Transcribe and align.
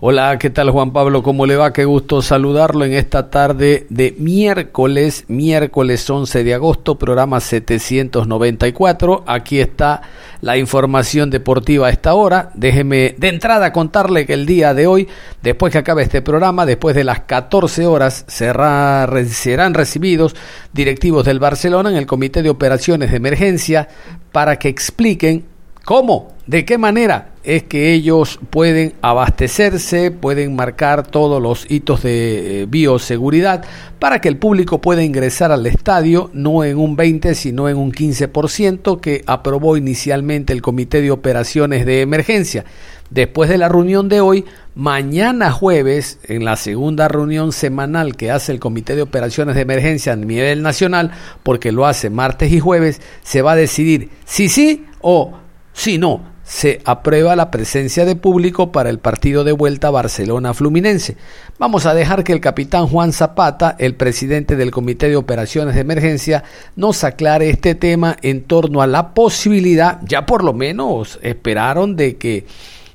Hola, 0.00 0.38
¿qué 0.38 0.48
tal 0.48 0.70
Juan 0.70 0.92
Pablo? 0.92 1.24
¿Cómo 1.24 1.44
le 1.44 1.56
va? 1.56 1.72
Qué 1.72 1.84
gusto 1.84 2.22
saludarlo 2.22 2.84
en 2.84 2.92
esta 2.92 3.30
tarde 3.30 3.84
de 3.90 4.14
miércoles, 4.16 5.24
miércoles 5.26 6.08
11 6.08 6.44
de 6.44 6.54
agosto, 6.54 6.96
programa 7.00 7.40
794. 7.40 9.24
Aquí 9.26 9.58
está 9.58 10.02
la 10.40 10.56
información 10.56 11.30
deportiva 11.30 11.88
a 11.88 11.90
esta 11.90 12.14
hora. 12.14 12.52
Déjeme 12.54 13.16
de 13.18 13.26
entrada 13.26 13.72
contarle 13.72 14.24
que 14.24 14.34
el 14.34 14.46
día 14.46 14.72
de 14.72 14.86
hoy, 14.86 15.08
después 15.42 15.72
que 15.72 15.78
acabe 15.78 16.04
este 16.04 16.22
programa, 16.22 16.64
después 16.64 16.94
de 16.94 17.02
las 17.02 17.22
14 17.22 17.84
horas, 17.86 18.24
serán 18.28 19.74
recibidos 19.74 20.36
directivos 20.72 21.24
del 21.24 21.40
Barcelona 21.40 21.90
en 21.90 21.96
el 21.96 22.06
Comité 22.06 22.44
de 22.44 22.50
Operaciones 22.50 23.10
de 23.10 23.16
Emergencia 23.16 23.88
para 24.30 24.60
que 24.60 24.68
expliquen 24.68 25.57
cómo, 25.88 26.34
de 26.46 26.66
qué 26.66 26.76
manera 26.76 27.30
es 27.44 27.62
que 27.62 27.94
ellos 27.94 28.38
pueden 28.50 28.92
abastecerse, 29.00 30.10
pueden 30.10 30.54
marcar 30.54 31.06
todos 31.06 31.40
los 31.40 31.64
hitos 31.70 32.02
de 32.02 32.60
eh, 32.60 32.66
bioseguridad 32.66 33.64
para 33.98 34.20
que 34.20 34.28
el 34.28 34.36
público 34.36 34.82
pueda 34.82 35.02
ingresar 35.02 35.50
al 35.50 35.64
estadio 35.64 36.28
no 36.34 36.62
en 36.62 36.76
un 36.76 36.94
20 36.94 37.34
sino 37.34 37.70
en 37.70 37.78
un 37.78 37.90
15% 37.90 39.00
que 39.00 39.24
aprobó 39.26 39.78
inicialmente 39.78 40.52
el 40.52 40.60
Comité 40.60 41.00
de 41.00 41.10
Operaciones 41.10 41.86
de 41.86 42.02
Emergencia. 42.02 42.66
Después 43.08 43.48
de 43.48 43.56
la 43.56 43.70
reunión 43.70 44.10
de 44.10 44.20
hoy, 44.20 44.44
mañana 44.74 45.52
jueves, 45.52 46.18
en 46.24 46.44
la 46.44 46.56
segunda 46.56 47.08
reunión 47.08 47.50
semanal 47.50 48.14
que 48.14 48.30
hace 48.30 48.52
el 48.52 48.60
Comité 48.60 48.94
de 48.94 49.00
Operaciones 49.00 49.54
de 49.54 49.62
Emergencia 49.62 50.12
a 50.12 50.16
nivel 50.16 50.62
nacional, 50.62 51.12
porque 51.42 51.72
lo 51.72 51.86
hace 51.86 52.10
martes 52.10 52.52
y 52.52 52.60
jueves, 52.60 53.00
se 53.22 53.40
va 53.40 53.52
a 53.52 53.56
decidir 53.56 54.10
si 54.26 54.50
sí 54.50 54.84
o 55.00 55.47
si 55.78 55.96
no 55.96 56.22
se 56.42 56.80
aprueba 56.84 57.36
la 57.36 57.52
presencia 57.52 58.04
de 58.04 58.16
público 58.16 58.72
para 58.72 58.90
el 58.90 58.98
partido 58.98 59.44
de 59.44 59.52
vuelta 59.52 59.90
Barcelona-Fluminense. 59.90 61.16
Vamos 61.58 61.86
a 61.86 61.94
dejar 61.94 62.24
que 62.24 62.32
el 62.32 62.40
capitán 62.40 62.88
Juan 62.88 63.12
Zapata, 63.12 63.76
el 63.78 63.94
presidente 63.94 64.56
del 64.56 64.72
Comité 64.72 65.08
de 65.08 65.14
Operaciones 65.14 65.76
de 65.76 65.82
Emergencia, 65.82 66.42
nos 66.74 67.04
aclare 67.04 67.48
este 67.48 67.76
tema 67.76 68.16
en 68.22 68.42
torno 68.42 68.82
a 68.82 68.88
la 68.88 69.14
posibilidad, 69.14 70.00
ya 70.02 70.26
por 70.26 70.42
lo 70.42 70.52
menos 70.52 71.20
esperaron 71.22 71.94
de 71.94 72.16
que 72.16 72.46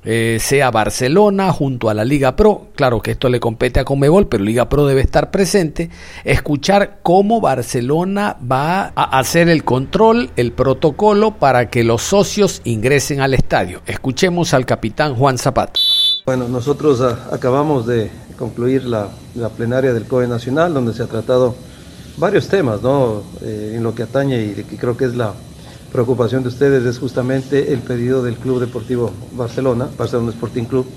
eh, 0.06 0.38
sea 0.40 0.72
Barcelona 0.72 1.52
junto 1.52 1.90
a 1.90 1.94
la 1.94 2.04
Liga 2.04 2.36
Pro, 2.36 2.68
claro 2.76 3.02
que 3.02 3.12
esto 3.12 3.30
le 3.30 3.40
compete 3.40 3.80
a 3.80 3.86
Comebol, 3.86 4.28
pero 4.28 4.44
Liga 4.44 4.68
Pro 4.70 4.86
debe 4.86 5.02
estar 5.02 5.32
presente, 5.32 5.90
escuchar 6.24 7.00
cómo 7.04 7.40
Barcelona 7.42 8.38
va 8.50 8.92
a 8.96 9.20
hacer 9.20 9.50
el 9.50 9.64
control, 9.64 10.32
el 10.36 10.52
protocolo 10.52 11.38
para 11.40 11.70
que 11.70 11.84
los 11.84 12.02
socios 12.02 12.62
ingresen 12.64 13.22
al 13.22 13.34
estadio. 13.34 13.82
Escuchemos 13.86 14.54
al 14.54 14.66
capitán 14.66 15.16
Juan 15.16 15.38
Zapata. 15.38 15.80
Bueno, 16.26 16.48
nosotros 16.48 17.02
acabamos 17.32 17.86
de 17.86 18.10
concluir 18.38 18.84
la, 18.86 19.10
plenaria 19.56 19.94
del 19.94 20.06
COE 20.06 20.28
Nacional, 20.28 20.74
donde 20.74 20.94
se 20.94 21.04
ha 21.04 21.08
tratado 21.08 21.56
varios 22.18 22.48
temas, 22.48 22.82
¿no? 22.82 23.24
Eh, 23.42 23.74
en 23.76 23.84
lo 23.84 23.96
que 23.96 24.04
atañe 24.04 24.42
y 24.42 24.78
creo 24.78 24.96
que 24.98 25.06
es 25.06 25.16
la 25.16 25.34
preocupación 25.94 26.42
de 26.42 26.50
ustedes 26.50 26.84
es 26.86 26.98
justamente 26.98 27.72
el 27.72 27.80
pedido 27.80 28.24
del 28.24 28.36
Club 28.36 28.60
Deportivo 28.60 29.12
Barcelona, 29.34 29.88
Barcelona 29.96 30.32
Sporting 30.32 30.64
Club, 30.64 30.88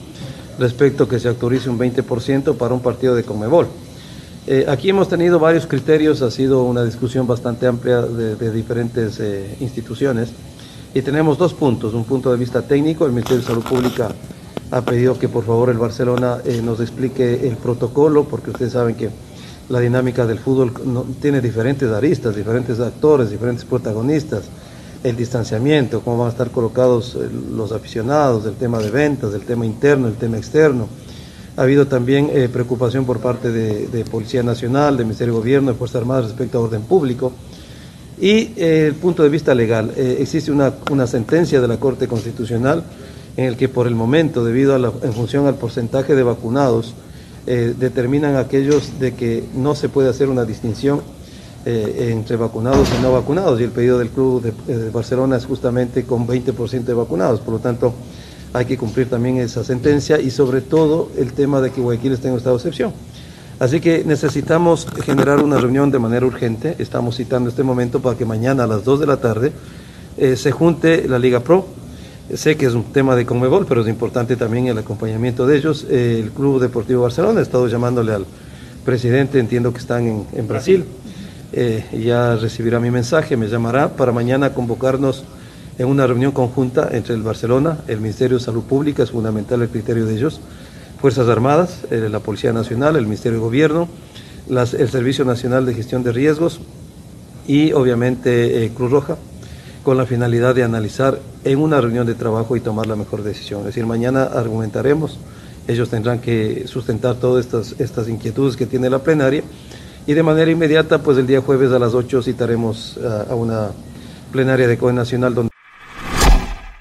respecto 0.58 1.06
que 1.06 1.20
se 1.20 1.28
autorice 1.28 1.68
un 1.68 1.78
20% 1.78 2.56
para 2.56 2.72
un 2.72 2.80
partido 2.80 3.14
de 3.14 3.22
Comebol. 3.22 3.66
Eh, 4.46 4.64
aquí 4.66 4.88
hemos 4.88 5.08
tenido 5.08 5.38
varios 5.38 5.66
criterios, 5.66 6.22
ha 6.22 6.30
sido 6.30 6.62
una 6.62 6.82
discusión 6.82 7.26
bastante 7.26 7.66
amplia 7.66 8.00
de, 8.00 8.50
diferentes 8.50 9.20
eh, 9.20 9.56
instituciones 9.60 10.30
y 10.94 11.02
tenemos 11.02 11.36
dos 11.36 11.52
puntos, 11.52 11.92
un 11.92 12.04
punto 12.04 12.32
de 12.32 12.38
vista 12.38 12.62
técnico, 12.62 13.04
el 13.04 13.12
Ministerio 13.12 13.42
de 13.42 13.46
Salud 13.46 13.64
Pública 13.64 14.08
ha 14.70 14.80
pedido 14.80 15.18
que 15.18 15.28
por 15.28 15.44
favor 15.44 15.68
el 15.68 15.76
Barcelona 15.76 16.38
eh, 16.44 16.62
nos 16.64 16.80
explique 16.80 17.46
el 17.46 17.58
protocolo, 17.58 18.24
porque 18.24 18.50
ustedes 18.50 18.72
saben 18.72 18.94
que 18.94 19.10
la 19.68 19.80
dinámica 19.80 20.26
del 20.26 20.38
fútbol 20.38 20.72
tiene 21.20 21.42
diferentes 21.42 21.90
aristas, 21.90 22.34
diferentes 22.34 22.80
actores, 22.80 23.30
diferentes 23.30 23.66
protagonistas 23.66 24.44
el 25.02 25.16
distanciamiento, 25.16 26.00
cómo 26.00 26.18
van 26.18 26.28
a 26.28 26.30
estar 26.30 26.50
colocados 26.50 27.16
eh, 27.16 27.28
los 27.54 27.72
aficionados, 27.72 28.46
el 28.46 28.54
tema 28.54 28.78
de 28.78 28.90
ventas, 28.90 29.34
el 29.34 29.42
tema 29.42 29.66
interno, 29.66 30.08
el 30.08 30.14
tema 30.14 30.36
externo. 30.36 30.88
Ha 31.56 31.62
habido 31.62 31.86
también 31.86 32.30
eh, 32.32 32.48
preocupación 32.52 33.04
por 33.04 33.20
parte 33.20 33.50
de, 33.50 34.04
Policía 34.04 34.42
Nacional, 34.42 34.96
del 34.96 35.06
Ministerio 35.06 35.34
de 35.34 35.40
Gobierno, 35.40 35.72
de 35.72 35.78
Fuerzas 35.78 36.02
Armadas 36.02 36.24
respecto 36.26 36.58
a 36.58 36.62
orden 36.62 36.82
público. 36.82 37.32
Y 38.20 38.52
eh, 38.56 38.86
el 38.88 38.94
punto 38.94 39.22
de 39.22 39.28
vista 39.28 39.54
legal, 39.54 39.92
existe 39.96 40.50
una, 40.50 40.72
una, 40.90 41.06
sentencia 41.06 41.60
de 41.60 41.68
la 41.68 41.78
Corte 41.78 42.08
Constitucional 42.08 42.82
en 43.36 43.44
el 43.44 43.56
que 43.56 43.68
por 43.68 43.86
el 43.86 43.94
momento, 43.94 44.44
debido 44.44 44.74
a 44.74 44.78
la, 44.78 44.92
en 45.02 45.12
función 45.12 45.46
al 45.46 45.56
porcentaje 45.56 46.14
de 46.14 46.22
vacunados, 46.22 46.94
determinan 47.44 48.34
aquellos 48.34 48.98
de 48.98 49.14
que 49.14 49.44
no 49.54 49.76
se 49.76 49.88
puede 49.88 50.08
hacer 50.08 50.28
una 50.28 50.44
distinción 50.44 51.00
eh, 51.68 52.12
entre 52.12 52.36
vacunados 52.36 52.88
y 52.96 53.02
no 53.02 53.12
vacunados 53.12 53.60
y 53.60 53.64
el 53.64 53.72
pedido 53.72 53.98
del 53.98 54.10
Club 54.10 54.40
de, 54.40 54.76
de 54.76 54.90
Barcelona 54.90 55.36
es 55.36 55.46
justamente 55.46 56.04
con 56.04 56.24
20% 56.24 56.84
de 56.84 56.94
vacunados, 56.94 57.40
por 57.40 57.54
lo 57.54 57.58
tanto 57.58 57.92
hay 58.52 58.66
que 58.66 58.78
cumplir 58.78 59.10
también 59.10 59.38
esa 59.38 59.64
sentencia 59.64 60.20
y 60.20 60.30
sobre 60.30 60.60
todo 60.60 61.10
el 61.18 61.32
tema 61.32 61.60
de 61.60 61.72
que 61.72 61.80
Guayaquil 61.80 62.12
está 62.12 62.28
en 62.28 62.36
estado 62.36 62.56
de 62.56 62.60
excepción. 62.60 62.92
Así 63.58 63.80
que 63.80 64.04
necesitamos 64.04 64.86
generar 65.04 65.42
una 65.42 65.58
reunión 65.58 65.90
de 65.90 65.98
manera 65.98 66.24
urgente, 66.24 66.76
estamos 66.78 67.16
citando 67.16 67.50
este 67.50 67.64
momento 67.64 68.00
para 68.00 68.16
que 68.16 68.24
mañana 68.24 68.62
a 68.62 68.66
las 68.68 68.84
2 68.84 69.00
de 69.00 69.06
la 69.06 69.16
tarde 69.16 69.50
eh, 70.18 70.36
se 70.36 70.52
junte 70.52 71.08
la 71.08 71.18
Liga 71.18 71.40
Pro, 71.40 71.66
sé 72.32 72.56
que 72.56 72.66
es 72.66 72.74
un 72.74 72.84
tema 72.92 73.16
de 73.16 73.26
Conmebol, 73.26 73.66
pero 73.66 73.80
es 73.80 73.88
importante 73.88 74.36
también 74.36 74.68
el 74.68 74.78
acompañamiento 74.78 75.48
de 75.48 75.56
ellos, 75.56 75.84
eh, 75.90 76.20
el 76.22 76.30
Club 76.30 76.60
Deportivo 76.60 77.02
Barcelona, 77.02 77.40
he 77.40 77.42
estado 77.42 77.66
llamándole 77.66 78.12
al 78.12 78.24
presidente, 78.84 79.40
entiendo 79.40 79.72
que 79.72 79.78
están 79.78 80.26
en 80.32 80.46
Brasil. 80.46 80.84
Eh, 81.52 81.84
ya 82.04 82.36
recibirá 82.36 82.80
mi 82.80 82.90
mensaje, 82.90 83.36
me 83.36 83.48
llamará 83.48 83.90
para 83.90 84.12
mañana 84.12 84.52
convocarnos 84.52 85.24
en 85.78 85.86
una 85.86 86.06
reunión 86.06 86.32
conjunta 86.32 86.88
entre 86.92 87.14
el 87.14 87.22
Barcelona, 87.22 87.78
el 87.86 88.00
Ministerio 88.00 88.38
de 88.38 88.44
Salud 88.44 88.64
Pública, 88.64 89.02
es 89.02 89.10
fundamental 89.10 89.62
el 89.62 89.68
criterio 89.68 90.06
de 90.06 90.14
ellos, 90.14 90.40
Fuerzas 91.00 91.28
Armadas, 91.28 91.84
eh, 91.90 92.08
la 92.10 92.20
Policía 92.20 92.52
Nacional, 92.52 92.96
el 92.96 93.04
Ministerio 93.04 93.38
de 93.38 93.44
Gobierno, 93.44 93.88
el 94.48 94.88
Servicio 94.88 95.24
Nacional 95.24 95.66
de 95.66 95.74
Gestión 95.74 96.02
de 96.02 96.12
Riesgos 96.12 96.60
y 97.46 97.72
obviamente 97.72 98.64
eh, 98.64 98.70
Cruz 98.74 98.90
Roja, 98.90 99.16
con 99.82 99.96
la 99.96 100.06
finalidad 100.06 100.54
de 100.54 100.64
analizar 100.64 101.20
en 101.44 101.58
una 101.58 101.80
reunión 101.80 102.06
de 102.06 102.14
trabajo 102.14 102.56
y 102.56 102.60
tomar 102.60 102.86
la 102.86 102.96
mejor 102.96 103.22
decisión. 103.22 103.60
Es 103.60 103.66
decir, 103.66 103.86
mañana 103.86 104.24
argumentaremos, 104.24 105.18
ellos 105.68 105.90
tendrán 105.90 106.20
que 106.20 106.64
sustentar 106.66 107.16
todas 107.16 107.44
estas, 107.44 107.74
estas 107.78 108.08
inquietudes 108.08 108.56
que 108.56 108.66
tiene 108.66 108.90
la 108.90 109.00
plenaria 109.00 109.42
y 110.06 110.14
de 110.14 110.22
manera 110.22 110.50
inmediata, 110.50 110.98
pues 110.98 111.18
el 111.18 111.26
día 111.26 111.40
jueves 111.40 111.72
a 111.72 111.78
las 111.78 111.94
8 111.94 112.22
citaremos 112.22 112.98
a, 113.28 113.34
una 113.34 113.70
plenaria 114.30 114.68
de 114.68 114.78
COE 114.78 114.92
Nacional 114.92 115.34
donde... 115.34 115.50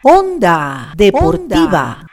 Onda 0.04 0.94
Deportiva. 0.96 2.06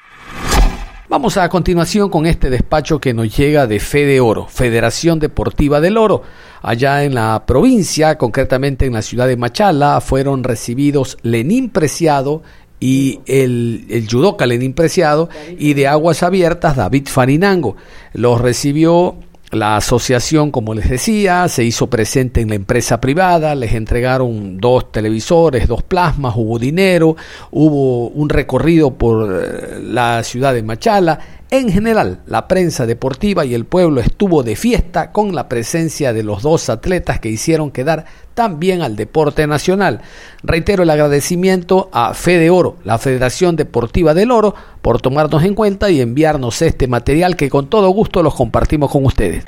Vamos 1.10 1.36
a 1.36 1.46
continuación 1.50 2.08
con 2.08 2.24
este 2.24 2.48
despacho 2.48 2.98
que 2.98 3.12
nos 3.12 3.36
llega 3.36 3.66
de 3.66 3.78
Fede 3.80 4.20
Oro, 4.20 4.46
Federación 4.48 5.18
Deportiva 5.18 5.78
del 5.78 5.98
Oro. 5.98 6.22
Allá 6.62 7.04
en 7.04 7.14
la 7.14 7.44
provincia, 7.44 8.16
concretamente 8.16 8.86
en 8.86 8.94
la 8.94 9.02
ciudad 9.02 9.26
de 9.26 9.36
Machala, 9.36 10.00
fueron 10.00 10.42
recibidos 10.42 11.18
Lenín 11.20 11.68
Preciado 11.68 12.42
y 12.80 13.20
el, 13.26 13.84
el 13.90 14.08
judoka 14.08 14.46
Lenín 14.46 14.72
Preciado 14.72 15.28
y 15.58 15.74
de 15.74 15.86
Aguas 15.86 16.22
Abiertas 16.22 16.76
David 16.76 17.08
Farinango. 17.08 17.76
Los 18.14 18.40
recibió 18.40 19.16
La 19.52 19.76
asociación, 19.76 20.50
como 20.50 20.72
les 20.72 20.88
decía, 20.88 21.46
se 21.46 21.62
hizo 21.62 21.88
presente 21.88 22.40
en 22.40 22.48
la 22.48 22.54
empresa 22.54 23.02
privada, 23.02 23.54
les 23.54 23.74
entregaron 23.74 24.56
dos 24.56 24.90
televisores, 24.90 25.68
dos 25.68 25.82
plasmas, 25.82 26.32
hubo 26.36 26.58
dinero, 26.58 27.16
hubo 27.50 28.08
un 28.08 28.30
recorrido 28.30 28.94
por 28.94 29.30
eh, 29.30 29.78
la 29.82 30.22
ciudad 30.22 30.54
de 30.54 30.62
Machala. 30.62 31.18
En 31.52 31.70
general, 31.70 32.20
la 32.24 32.48
prensa 32.48 32.86
deportiva 32.86 33.44
y 33.44 33.52
el 33.52 33.66
pueblo 33.66 34.00
estuvo 34.00 34.42
de 34.42 34.56
fiesta 34.56 35.12
con 35.12 35.34
la 35.34 35.50
presencia 35.50 36.14
de 36.14 36.22
los 36.22 36.40
dos 36.40 36.70
atletas 36.70 37.20
que 37.20 37.28
hicieron 37.28 37.70
quedar 37.70 38.06
tan 38.32 38.58
bien 38.58 38.80
al 38.80 38.96
deporte 38.96 39.46
nacional. 39.46 40.00
Reitero 40.42 40.82
el 40.82 40.88
agradecimiento 40.88 41.90
a 41.92 42.14
Fede 42.14 42.48
Oro, 42.48 42.78
la 42.84 42.96
Federación 42.96 43.54
Deportiva 43.54 44.14
del 44.14 44.30
Oro, 44.30 44.54
por 44.80 45.02
tomarnos 45.02 45.44
en 45.44 45.54
cuenta 45.54 45.90
y 45.90 46.00
enviarnos 46.00 46.62
este 46.62 46.88
material 46.88 47.36
que 47.36 47.50
con 47.50 47.68
todo 47.68 47.90
gusto 47.90 48.22
los 48.22 48.34
compartimos 48.34 48.90
con 48.90 49.04
ustedes. 49.04 49.44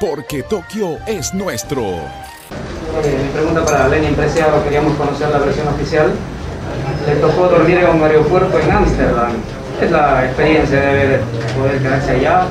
Porque 0.00 0.42
Tokio 0.42 0.98
es 1.06 1.32
nuestro. 1.34 1.82
mi 1.82 3.28
pregunta 3.32 3.64
para 3.64 3.86
Lenny 3.86 4.08
Impreciado, 4.08 4.60
queríamos 4.64 4.96
conocer 4.96 5.30
la 5.30 5.38
versión 5.38 5.68
oficial. 5.68 6.10
Le 7.06 7.14
tocó 7.14 7.46
dormir 7.46 7.78
en 7.78 7.90
un 7.94 8.02
aeropuerto 8.02 8.58
en 8.58 8.72
Ámsterdam 8.72 9.34
es 9.84 9.90
la 9.90 10.24
experiencia 10.26 10.80
de 10.80 11.20
poder 11.56 11.80
quedarse 11.80 12.10
allá. 12.12 12.44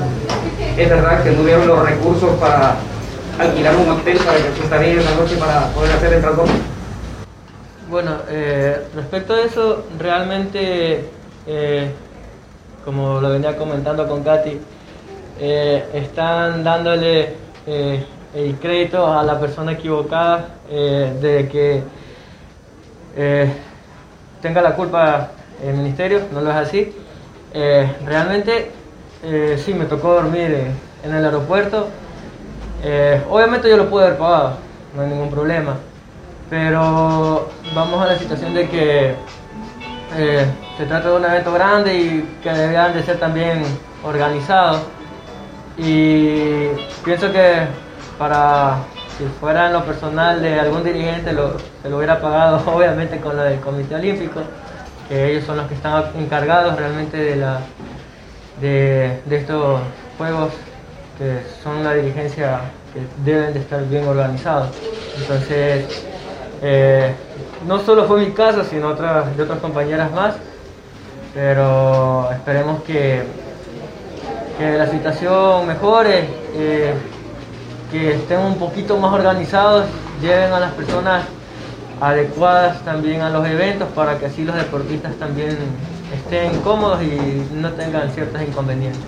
Es 0.76 0.88
verdad 0.88 1.22
que 1.22 1.30
tuvieron 1.32 1.66
los 1.66 1.88
recursos 1.88 2.30
para 2.38 2.76
alquilar 3.38 3.76
un 3.76 3.88
hotel 3.90 4.18
para 4.18 4.36
que 4.36 4.52
se 4.56 4.64
estaría 4.64 5.00
esa 5.00 5.14
noche 5.14 5.36
para 5.36 5.66
poder 5.68 5.92
hacer 5.92 6.12
el 6.14 6.20
transporte. 6.20 6.52
Bueno, 7.88 8.12
eh, 8.28 8.86
respecto 8.94 9.34
a 9.34 9.40
eso, 9.40 9.84
realmente, 9.98 11.04
eh, 11.46 11.90
como 12.84 13.20
lo 13.20 13.30
venía 13.30 13.56
comentando 13.56 14.06
con 14.06 14.22
Katy, 14.22 14.60
eh, 15.40 15.84
están 15.94 16.62
dándole 16.62 17.34
el 17.66 18.56
crédito 18.60 19.06
a 19.06 19.22
la 19.22 19.38
persona 19.38 19.72
equivocada 19.72 20.48
de 20.68 21.48
que 21.50 21.82
tenga 24.42 24.62
la 24.62 24.74
culpa 24.74 25.30
el 25.62 25.74
ministerio, 25.74 26.22
no 26.32 26.40
lo 26.40 26.50
es 26.50 26.56
así. 26.56 26.94
Eh, 27.52 27.96
realmente 28.06 28.70
eh, 29.22 29.60
sí, 29.62 29.74
me 29.74 29.86
tocó 29.86 30.14
dormir 30.14 30.66
en 31.02 31.14
el 31.14 31.24
aeropuerto. 31.24 31.88
Eh, 32.82 33.20
obviamente 33.28 33.68
yo 33.68 33.76
lo 33.76 33.90
pude 33.90 34.04
haber 34.04 34.18
pagado, 34.18 34.54
no 34.94 35.02
hay 35.02 35.08
ningún 35.08 35.30
problema. 35.30 35.76
Pero 36.48 37.50
vamos 37.74 38.02
a 38.02 38.06
la 38.06 38.18
situación 38.18 38.54
de 38.54 38.68
que 38.68 39.14
se 40.76 40.86
trata 40.86 41.10
de 41.10 41.16
un 41.16 41.24
evento 41.24 41.52
grande 41.52 41.94
y 41.94 42.38
que 42.42 42.50
debían 42.50 42.92
de 42.92 43.02
ser 43.02 43.18
también 43.18 43.62
organizados. 44.04 44.80
Y 45.78 46.66
pienso 47.04 47.30
que 47.32 47.66
para 48.18 48.78
si 49.16 49.24
fuera 49.38 49.66
en 49.66 49.74
lo 49.74 49.84
personal 49.84 50.42
de 50.42 50.58
algún 50.58 50.82
dirigente 50.82 51.30
se 51.82 51.88
lo 51.88 51.96
hubiera 51.96 52.20
pagado 52.20 52.62
obviamente 52.74 53.18
con 53.18 53.36
lo 53.36 53.42
del 53.42 53.60
Comité 53.60 53.94
Olímpico 53.94 54.40
ellos 55.10 55.44
son 55.44 55.56
los 55.56 55.66
que 55.66 55.74
están 55.74 56.04
encargados 56.16 56.76
realmente 56.76 57.16
de, 57.16 57.36
la, 57.36 57.60
de, 58.60 59.20
estos 59.30 59.80
juegos 60.16 60.52
que 61.18 61.42
son 61.62 61.82
la 61.82 61.94
dirigencia 61.94 62.60
que 62.94 63.00
deben 63.28 63.52
de 63.52 63.60
estar 63.60 63.84
bien 63.88 64.06
organizados. 64.06 64.68
Entonces, 65.18 66.06
eh, 66.62 67.12
no 67.66 67.80
solo 67.80 68.04
fue 68.04 68.20
mi 68.20 68.30
caso, 68.32 68.64
sino 68.64 68.88
otras, 68.88 69.36
de 69.36 69.42
otras 69.42 69.58
compañeras 69.58 70.12
más, 70.12 70.36
pero 71.34 72.30
esperemos 72.32 72.82
que, 72.84 73.22
que 74.58 74.78
la 74.78 74.86
situación 74.86 75.66
mejore, 75.66 76.24
eh, 76.54 76.94
que 77.90 78.14
estén 78.14 78.38
un 78.40 78.56
poquito 78.56 78.96
más 78.96 79.12
organizados, 79.12 79.86
lleven 80.22 80.52
a 80.52 80.60
las 80.60 80.72
personas 80.72 81.24
adecuadas 82.00 82.82
también 82.84 83.20
a 83.20 83.30
los 83.30 83.46
eventos 83.46 83.88
para 83.94 84.18
que 84.18 84.26
así 84.26 84.44
los 84.44 84.56
deportistas 84.56 85.14
también 85.16 85.56
estén 86.14 86.60
cómodos 86.60 87.02
y 87.02 87.46
no 87.54 87.70
tengan 87.72 88.10
ciertos 88.10 88.40
inconvenientes. 88.42 89.02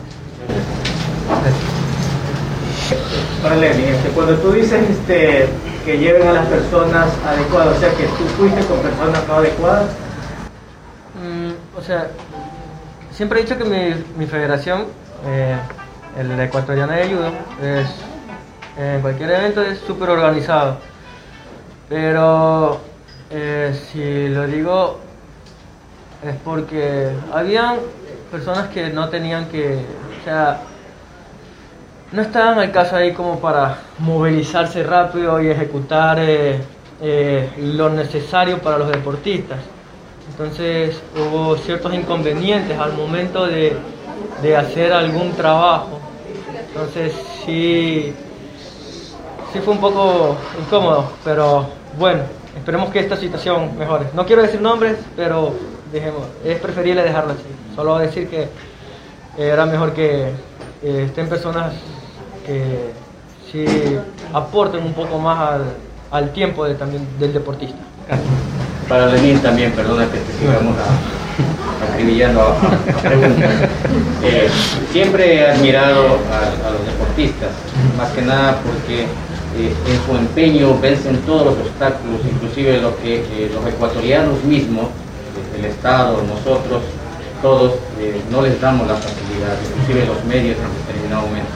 Para 3.43 3.56
Lenny, 3.56 3.85
este, 3.85 4.11
cuando 4.11 4.35
tú 4.37 4.53
dices 4.53 4.89
este, 4.91 5.49
que 5.85 5.99
lleven 5.99 6.29
a 6.29 6.33
las 6.33 6.47
personas 6.47 7.09
adecuadas, 7.27 7.77
o 7.77 7.81
sea 7.81 7.91
que 7.91 8.05
tú 8.05 8.25
fuiste 8.37 8.61
con 8.67 8.79
personas 8.81 9.27
no 9.27 9.35
adecuadas. 9.35 9.87
Mm, 11.15 11.79
o 11.79 11.83
sea, 11.83 12.09
siempre 13.11 13.41
he 13.41 13.43
dicho 13.43 13.56
que 13.56 13.65
mi, 13.65 14.05
mi 14.19 14.27
federación, 14.27 14.85
eh, 15.27 15.56
el 16.19 16.38
ecuatoriano 16.38 16.93
de 16.93 17.06
judo, 17.06 17.29
es, 17.62 17.87
en 18.79 19.00
cualquier 19.00 19.31
evento 19.31 19.62
es 19.62 19.79
súper 19.81 20.11
organizado 20.11 20.92
pero 21.88 22.81
eh, 23.31 23.75
si 23.90 24.29
lo 24.29 24.46
digo 24.46 24.99
es 26.23 26.34
porque 26.44 27.11
habían 27.32 27.76
personas 28.31 28.69
que 28.69 28.90
no 28.90 29.08
tenían 29.08 29.46
que, 29.49 29.75
o 30.20 30.25
sea, 30.25 30.61
no 32.12 32.23
estaban 32.23 32.58
al 32.58 32.70
caso 32.70 32.96
ahí 32.96 33.12
como 33.12 33.40
para 33.40 33.79
movilizarse 33.99 34.82
rápido 34.82 35.43
y 35.43 35.49
ejecutar 35.49 36.19
eh, 36.20 36.61
eh, 37.00 37.50
lo 37.58 37.88
necesario 37.88 38.58
para 38.58 38.78
los 38.78 38.88
deportistas. 38.88 39.58
Entonces 40.31 41.02
hubo 41.17 41.56
ciertos 41.56 41.93
inconvenientes 41.93 42.78
al 42.78 42.93
momento 42.93 43.46
de, 43.46 43.76
de 44.43 44.56
hacer 44.56 44.93
algún 44.93 45.32
trabajo. 45.32 46.00
Entonces 46.69 47.14
sí, 47.44 48.14
sí 49.52 49.60
fue 49.60 49.75
un 49.75 49.81
poco 49.81 50.37
incómodo, 50.60 51.12
pero 51.25 51.69
bueno, 51.99 52.22
esperemos 52.56 52.90
que 52.90 53.00
esta 53.00 53.16
situación 53.16 53.76
mejore. 53.78 54.06
No 54.14 54.25
quiero 54.26 54.43
decir 54.43 54.60
nombres, 54.60 54.96
pero 55.16 55.54
dejemos, 55.93 56.22
es 56.44 56.58
preferible 56.58 57.02
dejarlo 57.02 57.32
así. 57.32 57.43
Solo 57.76 57.99
decir 57.99 58.28
que 58.28 58.49
era 59.37 59.66
mejor 59.66 59.93
que 59.93 60.31
eh, 60.82 61.04
estén 61.06 61.28
personas 61.28 61.75
que 62.46 62.93
sí 63.50 63.64
aporten 64.32 64.82
un 64.82 64.94
poco 64.94 65.19
más 65.19 65.60
al, 66.10 66.32
tiempo 66.32 66.66
también 66.70 67.06
del 67.19 67.32
deportista. 67.32 67.78
Para 68.88 69.06
Lenín 69.06 69.38
también, 69.40 69.72
perdona 69.72 70.06
que 70.10 70.19
te 70.19 70.32
sigamos 70.32 70.75
acribillando 71.90 72.40
a, 72.43 73.00
preguntas. 73.00 73.50
Eh, 74.25 74.49
siempre 74.93 75.34
he 75.34 75.50
admirado 75.50 76.04
a 76.04 76.70
los 76.70 76.87
deportistas, 76.87 77.50
más 77.96 78.10
que 78.10 78.22
nada 78.22 78.58
porque 78.64 79.06
eh, 79.58 79.75
en 79.87 80.06
su 80.06 80.16
empeño 80.16 80.78
vencen 80.80 81.18
todos 81.26 81.47
los 81.47 81.56
obstáculos, 81.59 82.21
inclusive 82.25 82.80
lo 82.80 82.97
que 82.97 83.16
eh, 83.21 83.50
los 83.52 83.66
ecuatorianos 83.66 84.42
mismos, 84.44 84.87
el 85.59 85.66
Estado, 85.66 86.23
nosotros, 86.26 86.80
todos, 87.42 87.73
eh, 88.00 88.21
no 88.30 88.40
les 88.40 88.59
damos 88.61 88.87
la 88.87 88.94
facilidad, 88.94 89.59
inclusive 89.68 90.06
los 90.06 90.25
medios 90.25 90.56
en 90.56 90.87
determinado 90.87 91.26
momento. 91.26 91.52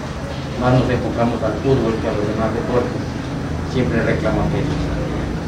Más 0.61 0.75
nos 0.75 0.91
enfocamos 0.91 1.43
al 1.43 1.55
fútbol 1.65 1.95
que 2.03 2.09
a 2.09 2.13
los 2.13 2.27
demás 2.29 2.53
deportes, 2.53 3.01
siempre 3.73 4.03
reclamamos 4.03 4.53
ellos. 4.53 4.77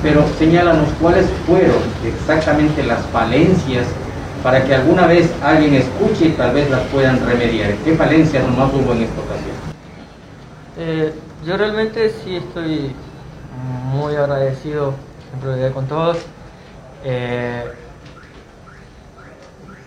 Pero 0.02 0.24
señálanos 0.38 0.88
cuáles 1.00 1.26
fueron 1.46 1.82
exactamente 2.06 2.82
las 2.82 3.04
falencias 3.12 3.84
para 4.42 4.64
que 4.64 4.74
alguna 4.74 5.06
vez 5.06 5.28
alguien 5.42 5.74
escuche 5.74 6.26
y 6.26 6.32
tal 6.32 6.54
vez 6.54 6.70
las 6.70 6.80
puedan 6.92 7.20
remediar. 7.26 7.74
¿Qué 7.84 7.94
falencias 7.94 8.42
nomás 8.44 8.70
hubo 8.72 8.92
en 8.92 9.02
esta 9.02 9.20
ocasión? 9.20 9.57
Yo 11.44 11.56
realmente 11.56 12.10
sí 12.10 12.36
estoy 12.36 12.94
muy 13.90 14.14
agradecido 14.14 14.94
en 15.42 15.72
con 15.72 15.86
todos. 15.86 16.18
Eh, 17.04 17.64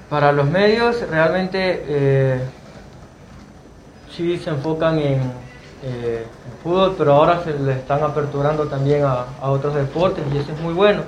para 0.09 0.31
los 0.31 0.49
medios 0.49 1.07
realmente 1.09 1.83
eh, 1.87 2.39
sí 4.15 4.37
se 4.37 4.49
enfocan 4.49 4.99
en, 4.99 5.21
eh, 5.83 6.25
fútbol, 6.63 6.95
pero 6.97 7.13
ahora 7.13 7.43
se 7.43 7.57
le 7.57 7.73
están 7.73 8.03
aperturando 8.03 8.67
también 8.67 9.03
a, 9.03 9.25
otros 9.49 9.75
deportes 9.75 10.23
y 10.33 10.37
eso 10.37 10.51
es 10.51 10.59
muy 10.59 10.73
bueno. 10.73 11.03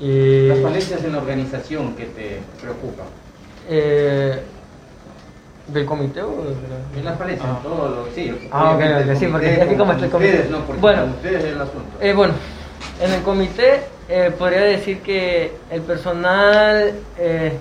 Las 0.00 0.60
falencias 0.60 1.04
en 1.04 1.12
la 1.12 1.18
organización 1.18 1.94
que 1.94 2.06
te 2.06 2.40
preocupan. 2.60 3.06
¿Del 5.68 5.86
comité 5.86 6.22
o 6.22 6.32
En 6.96 7.04
la 7.04 7.16
palencia, 7.16 7.46
ah. 7.48 7.60
todo 7.62 7.88
lo 7.88 8.14
sí. 8.14 8.48
Ah, 8.50 8.72
ok, 8.72 9.16
sí, 9.16 9.26
porque 9.28 9.62
aquí 9.62 9.76
como 9.76 9.92
está 9.92 10.06
el 10.06 10.10
comité. 10.10 10.48
no, 10.50 10.58
bueno, 10.80 11.04
ustedes 11.04 11.44
el 11.44 11.60
asunto. 11.60 11.98
Eh, 12.00 12.12
bueno, 12.12 12.34
en 13.00 13.12
el 13.12 13.22
comité 13.22 13.84
eh, 14.08 14.32
podría 14.36 14.62
decir 14.62 15.00
que 15.02 15.52
el 15.70 15.82
personal, 15.82 16.92
eh, 17.16 17.52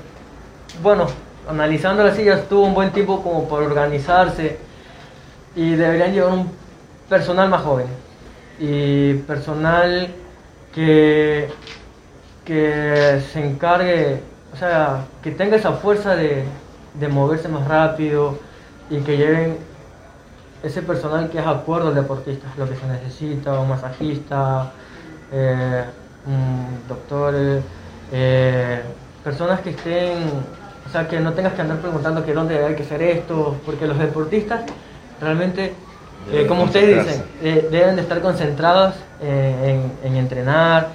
bueno, 0.82 1.08
analizando 1.48 2.04
las 2.04 2.16
sillas, 2.16 2.50
tuvo 2.50 2.66
un 2.66 2.74
buen 2.74 2.92
tiempo 2.92 3.22
como 3.22 3.48
para 3.48 3.66
organizarse 3.66 4.58
y 5.56 5.76
deberían 5.76 6.14
llevar 6.14 6.34
un 6.34 6.52
personal 7.08 7.50
más 7.50 7.62
joven 7.62 7.88
y 8.60 9.14
personal 9.14 10.08
que, 10.74 11.50
que 12.46 13.22
se 13.32 13.46
encargue, 13.46 14.20
o 14.54 14.58
sea, 14.58 15.06
que 15.22 15.32
tenga 15.32 15.58
esa 15.58 15.74
fuerza 15.74 16.16
de 16.16 16.46
de 16.94 17.08
moverse 17.08 17.48
más 17.48 17.68
rápido 17.68 18.38
y 18.90 19.00
que 19.00 19.18
lleven 19.18 19.58
ese 20.64 20.82
personal 20.82 21.30
que 21.30 21.40
es 21.40 21.48
acuerdo 21.48 21.90
al 21.90 21.96
deportista, 21.96 22.48
lo 22.58 22.70
que 22.70 22.76
se 22.76 22.86
necesita, 22.86 23.60
un 23.60 23.70
masajista, 23.70 24.72
eh, 25.32 25.86
un 26.26 26.88
doctor, 26.88 27.34
eh, 28.12 28.82
personas 29.24 29.62
que 29.62 29.72
estén, 29.72 30.18
o 30.86 30.90
sea, 30.92 31.08
que 31.08 31.20
no 31.20 31.34
tengas 31.34 31.54
que 31.54 31.62
andar 31.62 31.78
preguntando 31.78 32.24
que 32.24 32.34
dónde 32.34 32.64
hay 32.64 32.76
que 32.76 32.84
hacer 32.84 33.02
esto, 33.02 33.58
porque 33.66 33.88
los 33.88 33.98
deportistas 33.98 34.62
realmente, 35.20 35.74
eh, 36.32 36.46
como 36.48 36.64
ustedes 36.64 37.06
dicen, 37.06 37.24
eh, 37.42 37.68
deben 37.72 37.96
de 37.96 38.02
estar 38.04 38.22
concentrados 38.22 38.96
en, 39.22 39.92
en 40.04 40.16
entrenar, 40.16 40.90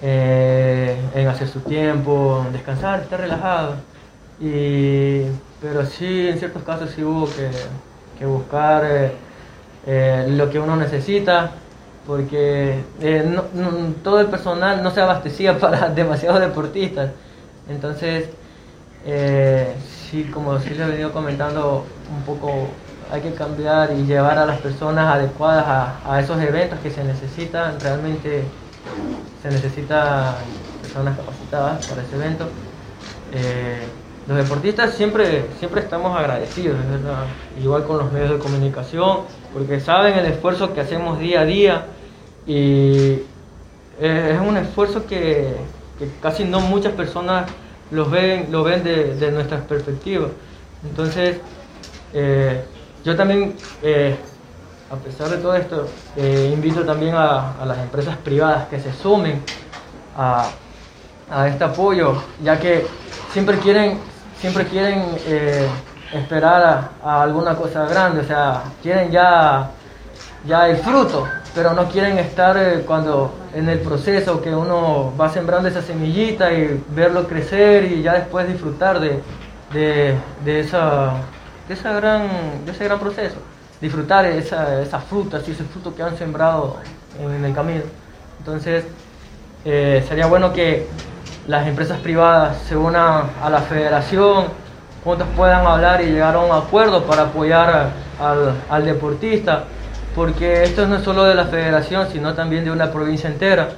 en 0.00 1.28
hacer 1.28 1.46
su 1.46 1.60
tiempo, 1.60 2.42
en 2.46 2.52
descansar, 2.52 3.00
estar 3.02 3.20
relajados. 3.20 3.76
Y, 4.40 5.22
pero 5.60 5.86
sí, 5.86 6.28
en 6.28 6.38
ciertos 6.38 6.62
casos 6.64 6.90
sí 6.90 7.04
hubo 7.04 7.26
que, 7.26 7.50
que 8.18 8.26
buscar 8.26 8.84
eh, 8.84 9.12
eh, 9.86 10.26
lo 10.30 10.50
que 10.50 10.58
uno 10.58 10.76
necesita, 10.76 11.52
porque 12.06 12.84
eh, 13.00 13.40
todo 14.02 14.20
el 14.20 14.26
personal 14.26 14.82
no 14.82 14.90
se 14.90 15.00
abastecía 15.00 15.58
para 15.60 15.88
demasiados 15.90 16.40
deportistas. 16.40 17.10
Entonces, 17.68 18.28
sí, 20.10 20.24
como 20.32 20.58
sí 20.60 20.70
les 20.70 20.80
he 20.80 20.90
venido 20.90 21.12
comentando, 21.12 21.86
un 22.08 22.24
poco 22.24 22.68
hay 23.10 23.20
que 23.22 23.34
cambiar 23.34 23.92
y 23.92 24.04
llevar 24.04 24.38
a 24.38 24.46
las 24.46 24.60
personas 24.60 25.14
adecuadas 25.14 25.66
a, 25.66 26.14
a 26.14 26.20
esos 26.20 26.40
eventos 26.40 26.80
que 26.80 26.90
se 26.90 27.04
necesitan. 27.04 27.80
Realmente 27.80 28.44
se 29.42 29.50
necesita 29.50 30.36
personas 30.80 31.16
capacitadas 31.16 31.82
para 31.86 32.02
ese 32.02 32.16
evento. 32.16 32.48
Los 34.26 34.36
deportistas 34.36 34.94
siempre, 34.94 35.46
siempre 35.58 35.80
estamos 35.80 36.16
agradecidos, 36.16 36.76
igual 37.60 37.84
con 37.84 37.98
los 37.98 38.12
medios 38.12 38.30
de 38.30 38.38
comunicación, 38.38 39.20
porque 39.52 39.80
saben 39.80 40.16
el 40.16 40.26
esfuerzo 40.26 40.72
que 40.72 40.80
hacemos 40.80 41.18
día 41.18 41.40
a 41.40 41.44
día 41.44 41.86
y 42.46 43.22
es 44.00 44.40
un 44.40 44.56
esfuerzo 44.56 45.06
que, 45.06 45.54
casi 46.20 46.44
no 46.44 46.60
muchas 46.60 46.92
personas 46.92 47.50
los 47.90 48.10
ven, 48.10 48.46
lo 48.50 48.62
ven 48.62 48.82
de, 48.84 49.14
de 49.14 49.30
nuestras 49.32 49.62
perspectivas. 49.62 50.30
Entonces, 50.84 51.38
eh, 52.14 52.64
yo 53.04 53.16
también, 53.16 53.54
eh, 53.82 54.16
a 54.90 54.96
pesar 54.96 55.28
de 55.30 55.38
todo 55.38 55.54
esto, 55.54 55.88
eh, 56.16 56.50
invito 56.52 56.84
también 56.84 57.14
a, 57.14 57.60
a 57.60 57.66
las 57.66 57.78
empresas 57.78 58.16
privadas 58.18 58.68
que 58.68 58.80
se 58.80 58.92
sumen 58.92 59.42
a, 60.16 60.48
a 61.30 61.48
este 61.48 61.64
apoyo, 61.64 62.22
ya 62.42 62.58
que 62.58 62.86
siempre 63.32 63.58
quieren, 63.58 63.98
siempre 64.42 64.66
quieren 64.66 65.04
eh, 65.24 65.68
esperar 66.12 66.90
a, 67.00 67.22
alguna 67.22 67.54
cosa 67.54 67.86
grande, 67.86 68.22
o 68.22 68.24
sea, 68.24 68.64
quieren 68.82 69.12
ya, 69.12 69.70
ya 70.44 70.68
el 70.68 70.78
fruto, 70.78 71.28
pero 71.54 71.72
no 71.74 71.88
quieren 71.88 72.18
estar 72.18 72.56
eh, 72.56 72.82
cuando 72.84 73.32
en 73.54 73.68
el 73.68 73.78
proceso 73.78 74.42
que 74.42 74.52
uno 74.52 75.14
va 75.18 75.28
sembrando 75.28 75.68
esa 75.68 75.80
semillita 75.80 76.52
y 76.52 76.82
verlo 76.88 77.28
crecer 77.28 77.84
y 77.84 78.02
ya 78.02 78.14
después 78.14 78.48
disfrutar 78.48 78.98
de, 78.98 79.22
de, 79.72 80.16
de 80.44 80.60
esa, 80.60 81.12
de, 81.68 81.74
esa 81.74 81.92
gran, 81.92 82.28
de 82.66 82.72
ese 82.72 82.82
gran 82.82 82.98
proceso, 82.98 83.36
disfrutar 83.80 84.26
esa, 84.26 84.82
esa 84.82 84.98
fruta, 84.98 85.36
así, 85.36 85.52
ese 85.52 85.62
fruto 85.62 85.94
que 85.94 86.02
han 86.02 86.18
sembrado 86.18 86.78
en 87.20 87.44
el 87.44 87.54
camino. 87.54 87.84
Entonces, 88.40 88.86
eh, 89.64 90.04
sería 90.08 90.26
bueno 90.26 90.52
que 90.52 90.88
las 91.46 91.66
empresas 91.66 91.98
privadas 91.98 92.58
se 92.68 92.76
unan 92.76 93.24
a 93.42 93.50
la 93.50 93.60
federación, 93.60 94.46
juntos 95.02 95.26
puedan 95.36 95.66
hablar 95.66 96.00
y 96.02 96.06
llegar 96.06 96.36
a 96.36 96.40
un 96.40 96.52
acuerdo 96.52 97.02
para 97.04 97.22
apoyar 97.22 97.90
al, 98.70 98.84
deportista, 98.84 99.64
porque 100.14 100.62
esto 100.62 100.86
no 100.86 100.96
es 100.96 101.02
solo 101.02 101.24
de 101.24 101.34
la 101.34 101.46
federación, 101.46 102.08
sino 102.12 102.34
también 102.34 102.64
de 102.64 102.70
una 102.70 102.92
provincia 102.92 103.28
entera. 103.28 103.68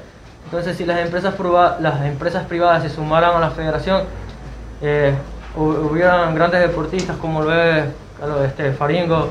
Entonces, 0.44 0.76
si 0.76 0.84
las 0.84 0.98
empresas, 0.98 1.34
las 1.80 2.02
empresas 2.04 2.44
privadas 2.44 2.82
se 2.82 2.90
sumaran 2.90 3.34
a 3.36 3.40
la 3.40 3.50
federación, 3.50 4.02
eh, 4.82 5.14
hu- 5.56 5.90
hubieran 5.90 6.34
grandes 6.34 6.60
deportistas 6.60 7.16
como 7.16 7.42
lo 7.42 7.54
es 7.54 7.84
este, 8.46 8.72
Faringo, 8.72 9.28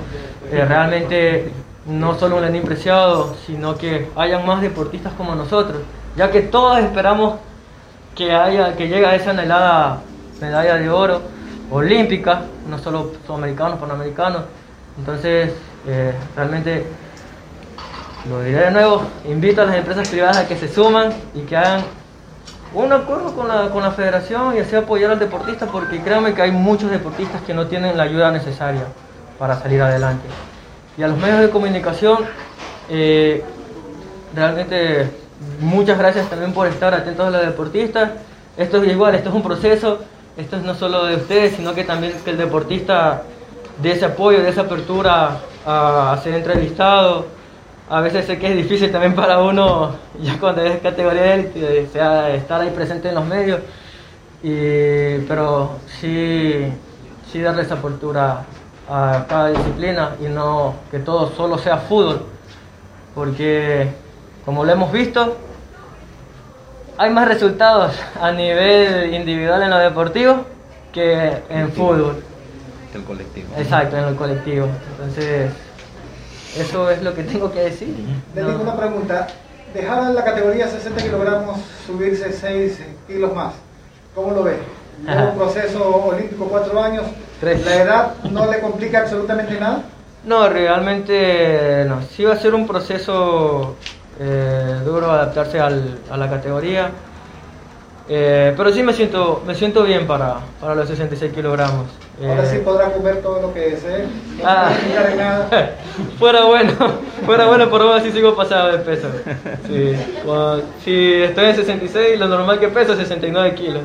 eh, 0.51 0.65
realmente 0.67 1.51
no 1.85 2.15
solo 2.15 2.37
un 2.37 2.41
Lenín 2.43 2.63
Preciado, 2.63 3.35
sino 3.45 3.75
que 3.75 4.09
hayan 4.15 4.45
más 4.45 4.61
deportistas 4.61 5.13
como 5.13 5.35
nosotros, 5.35 5.77
ya 6.15 6.31
que 6.31 6.41
todos 6.41 6.79
esperamos 6.79 7.35
que 8.15 8.31
haya 8.33 8.75
que 8.75 8.87
llegue 8.87 9.05
a 9.05 9.15
esa 9.15 9.31
anhelada 9.31 10.01
medalla 10.39 10.75
de 10.75 10.89
oro 10.89 11.21
olímpica, 11.71 12.41
no 12.69 12.77
solo 12.77 13.13
sudamericanos, 13.25 13.79
panamericanos. 13.79 14.43
Entonces, 14.97 15.53
eh, 15.87 16.13
realmente, 16.35 16.85
lo 18.29 18.41
diré 18.41 18.65
de 18.65 18.71
nuevo, 18.71 19.03
invito 19.25 19.61
a 19.61 19.65
las 19.65 19.75
empresas 19.75 20.07
privadas 20.07 20.37
a 20.37 20.47
que 20.47 20.55
se 20.55 20.67
suman 20.67 21.11
y 21.33 21.41
que 21.41 21.57
hagan 21.57 21.81
un 22.73 22.91
acuerdo 22.91 23.35
con 23.35 23.47
la, 23.47 23.69
con 23.69 23.83
la 23.83 23.91
federación 23.91 24.55
y 24.55 24.59
así 24.59 24.75
apoyar 24.75 25.11
al 25.11 25.19
deportista, 25.19 25.65
porque 25.67 25.99
créanme 26.01 26.33
que 26.33 26.41
hay 26.41 26.51
muchos 26.51 26.89
deportistas 26.89 27.41
que 27.41 27.53
no 27.53 27.67
tienen 27.67 27.97
la 27.97 28.03
ayuda 28.03 28.31
necesaria 28.31 28.85
para 29.37 29.59
salir 29.59 29.81
adelante. 29.81 30.27
Y 30.97 31.03
a 31.03 31.07
los 31.07 31.17
medios 31.17 31.39
de 31.39 31.49
comunicación, 31.49 32.19
eh, 32.89 33.43
realmente 34.35 35.09
muchas 35.59 35.97
gracias 35.97 36.29
también 36.29 36.53
por 36.53 36.67
estar 36.67 36.93
atentos 36.93 37.27
a 37.27 37.29
los 37.29 37.41
deportistas. 37.45 38.11
Esto 38.57 38.83
es 38.83 38.91
igual, 38.91 39.15
esto 39.15 39.29
es 39.29 39.35
un 39.35 39.43
proceso, 39.43 39.99
esto 40.37 40.57
es 40.57 40.63
no 40.63 40.75
solo 40.75 41.05
de 41.05 41.15
ustedes, 41.15 41.55
sino 41.55 41.73
que 41.73 41.83
también 41.83 42.13
que 42.23 42.31
el 42.31 42.37
deportista 42.37 43.23
de 43.81 43.91
ese 43.91 44.05
apoyo, 44.05 44.43
de 44.43 44.49
esa 44.49 44.61
apertura 44.61 45.39
a, 45.65 46.13
a 46.13 46.17
ser 46.17 46.35
entrevistado. 46.35 47.25
A 47.89 48.01
veces 48.01 48.25
sé 48.25 48.37
que 48.39 48.49
es 48.49 48.55
difícil 48.55 48.91
también 48.91 49.13
para 49.13 49.41
uno, 49.41 49.91
ya 50.21 50.39
cuando 50.39 50.61
es 50.61 50.79
categoría 50.81 51.35
élite, 51.35 51.87
sea, 51.87 52.33
estar 52.33 52.61
ahí 52.61 52.69
presente 52.69 53.09
en 53.09 53.15
los 53.15 53.25
medios, 53.25 53.59
y, 54.41 55.19
pero 55.27 55.77
sí, 55.99 56.65
sí 57.31 57.41
darle 57.41 57.63
esa 57.63 57.75
apertura 57.75 58.43
a 58.89 59.25
cada 59.27 59.49
disciplina 59.49 60.15
y 60.21 60.25
no 60.25 60.75
que 60.91 60.99
todo 60.99 61.31
solo 61.35 61.57
sea 61.57 61.77
fútbol, 61.77 62.25
porque 63.15 64.02
como 64.45 64.63
lo 64.65 64.71
hemos 64.71 64.91
visto, 64.91 65.37
hay 66.97 67.09
más 67.09 67.27
resultados 67.27 67.93
a 68.21 68.31
nivel 68.31 69.13
individual 69.13 69.63
en 69.63 69.69
lo 69.69 69.77
deportivo 69.79 70.45
que 70.91 71.41
en 71.49 71.71
fútbol. 71.71 72.23
El 72.93 73.03
colectivo. 73.03 73.47
Exacto, 73.57 73.97
en 73.97 74.03
el 74.05 74.15
colectivo. 74.15 74.67
Entonces, 74.91 75.51
eso 76.57 76.91
es 76.91 77.01
lo 77.01 77.13
que 77.15 77.23
tengo 77.23 77.51
que 77.51 77.61
decir. 77.61 77.95
Le 78.35 78.41
No. 78.41 78.49
digo 78.49 78.61
una 78.61 78.75
pregunta. 78.77 79.27
Dejar 79.73 80.03
la 80.11 80.23
categoría 80.23 80.67
60 80.67 81.01
kilogramos, 81.01 81.59
subirse 81.87 82.31
6 82.31 82.79
kilos 83.07 83.33
más. 83.33 83.53
¿Cómo 84.13 84.31
lo 84.31 84.43
ve? 84.43 84.57
Lleva 85.07 85.31
un 85.31 85.37
proceso 85.37 85.83
olímpico 86.05 86.45
cuatro 86.45 86.79
años. 86.79 87.05
Tres. 87.39 87.65
¿La 87.65 87.75
edad 87.81 88.13
no 88.29 88.45
le 88.51 88.59
complica 88.59 88.99
absolutamente 88.99 89.59
nada? 89.59 89.81
No, 90.23 90.47
realmente 90.47 91.83
no. 91.87 92.03
Sí 92.03 92.23
va 92.23 92.33
a 92.33 92.37
ser 92.37 92.53
un 92.53 92.67
proceso 92.67 93.75
eh, 94.19 94.79
duro 94.85 95.11
adaptarse 95.11 95.59
al- 95.59 95.99
a 96.09 96.17
la 96.17 96.29
categoría. 96.29 96.89
Eh, 98.09 98.53
pero 98.57 98.69
sí 98.73 98.83
me 98.83 98.91
siento, 98.93 99.41
me 99.47 99.55
siento 99.55 99.83
bien 99.83 100.05
para, 100.05 100.35
para 100.59 100.75
los 100.75 100.89
66 100.89 101.31
kilogramos. 101.31 101.85
Ahora 102.21 102.43
Eh, 102.43 102.47
sí 102.51 102.57
podrá 102.57 102.91
comer 102.91 103.21
todo 103.21 103.41
lo 103.41 103.53
que 103.53 103.61
desee. 103.61 104.05
No 104.37 104.43
Ah. 104.45 104.69
de 105.09 105.15
nada. 105.15 105.47
fuera 106.19 106.43
bueno, 106.43 106.73
fuera 107.25 107.45
bueno, 107.47 107.69
por 107.69 107.79
lo 107.81 107.87
menos 107.87 108.03
sí 108.03 108.11
sigo 108.11 108.35
pasado 108.35 108.73
de 108.73 108.79
peso. 108.79 109.07
Sí, 109.67 109.95
si 110.83 111.13
estoy 111.23 111.45
en 111.45 111.55
66, 111.55 112.19
lo 112.19 112.27
normal 112.27 112.59
que 112.59 112.67
peso 112.67 112.91
es 112.91 112.99
69 112.99 113.55
kilos. 113.55 113.83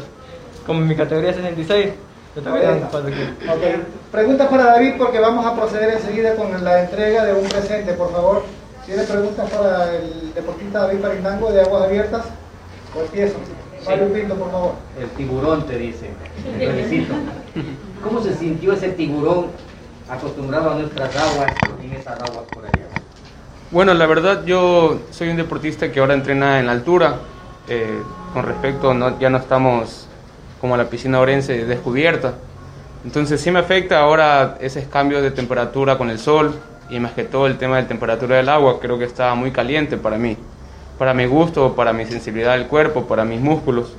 Como 0.67 0.81
mi 0.81 0.97
categoría 0.97 1.31
es 1.31 1.37
66, 1.37 1.93
yo 2.35 2.43
también 2.43 2.83
Ok. 2.83 2.91
4 2.91 3.11
kilos. 3.11 3.29
Ok. 3.51 3.63
Preguntas 4.11 4.49
para 4.49 4.65
David 4.65 4.95
porque 4.99 5.21
vamos 5.21 5.47
a 5.47 5.55
proceder 5.55 5.91
enseguida 5.95 6.35
con 6.35 6.63
la 6.65 6.81
entrega 6.83 7.25
de 7.25 7.35
un 7.35 7.49
presente, 7.49 7.93
por 7.93 8.11
favor. 8.11 8.43
¿Tiene 8.89 9.03
preguntas 9.03 9.51
para 9.51 9.97
el 9.97 10.33
deportista 10.33 10.79
David 10.79 11.01
Parindango 11.01 11.53
de 11.53 11.61
Aguas 11.61 11.83
Abiertas? 11.83 12.25
O 12.97 13.03
empiezo. 13.03 13.37
Mario 13.85 14.11
Pinto, 14.15 14.35
por 14.35 14.51
favor. 14.51 14.73
El 14.99 15.11
tiburón 15.11 15.67
te 15.67 15.77
dice. 15.77 16.09
te 16.59 16.67
felicito. 16.67 17.13
¿Cómo 18.03 18.23
se 18.23 18.35
sintió 18.35 18.73
ese 18.73 18.89
tiburón 18.89 19.49
acostumbrado 20.09 20.71
a 20.71 20.75
nuestras 20.77 21.15
aguas 21.15 21.53
en 21.83 21.93
esas 21.93 22.15
aguas 22.15 22.47
por 22.51 22.65
allá? 22.65 22.87
Bueno, 23.71 23.93
la 23.93 24.07
verdad 24.07 24.47
yo 24.47 25.01
soy 25.11 25.29
un 25.29 25.37
deportista 25.37 25.93
que 25.93 26.01
ahora 26.01 26.15
entrena 26.15 26.59
en 26.59 26.65
la 26.65 26.73
altura. 26.73 27.17
Eh, 27.69 28.01
con 28.33 28.47
respecto, 28.47 28.95
no, 28.95 29.19
ya 29.19 29.29
no 29.29 29.37
estamos 29.37 30.07
como 30.63 30.79
la 30.79 30.89
piscina 30.89 31.21
orense 31.21 31.67
descubierta. 31.67 32.37
Entonces 33.05 33.39
sí 33.39 33.51
me 33.51 33.59
afecta 33.59 34.01
ahora 34.01 34.57
ese 34.63 34.89
cambio 34.89 35.21
de 35.21 35.31
temperatura 35.31 35.99
con 35.99 36.09
el 36.09 36.19
sol 36.19 36.55
y 36.91 36.99
más 37.01 37.13
que 37.13 37.25
todo 37.25 37.47
el 37.47 37.59
tema 37.59 37.77
de 37.77 37.85
temperatura 37.85 38.37
del 38.37 38.49
agua. 38.49 38.79
Creo 38.81 38.99
que 38.99 39.05
está 39.05 39.35
muy 39.35 39.51
caliente 39.51 39.97
para 39.97 40.17
mí, 40.19 40.37
para 40.99 41.15
mi 41.15 41.27
gusto, 41.27 41.75
para 41.75 41.93
mi 41.93 42.05
sensibilidad 42.07 42.53
del 42.53 42.67
cuerpo, 42.67 43.07
para 43.07 43.25
mis 43.25 43.41
músculos. 43.41 43.93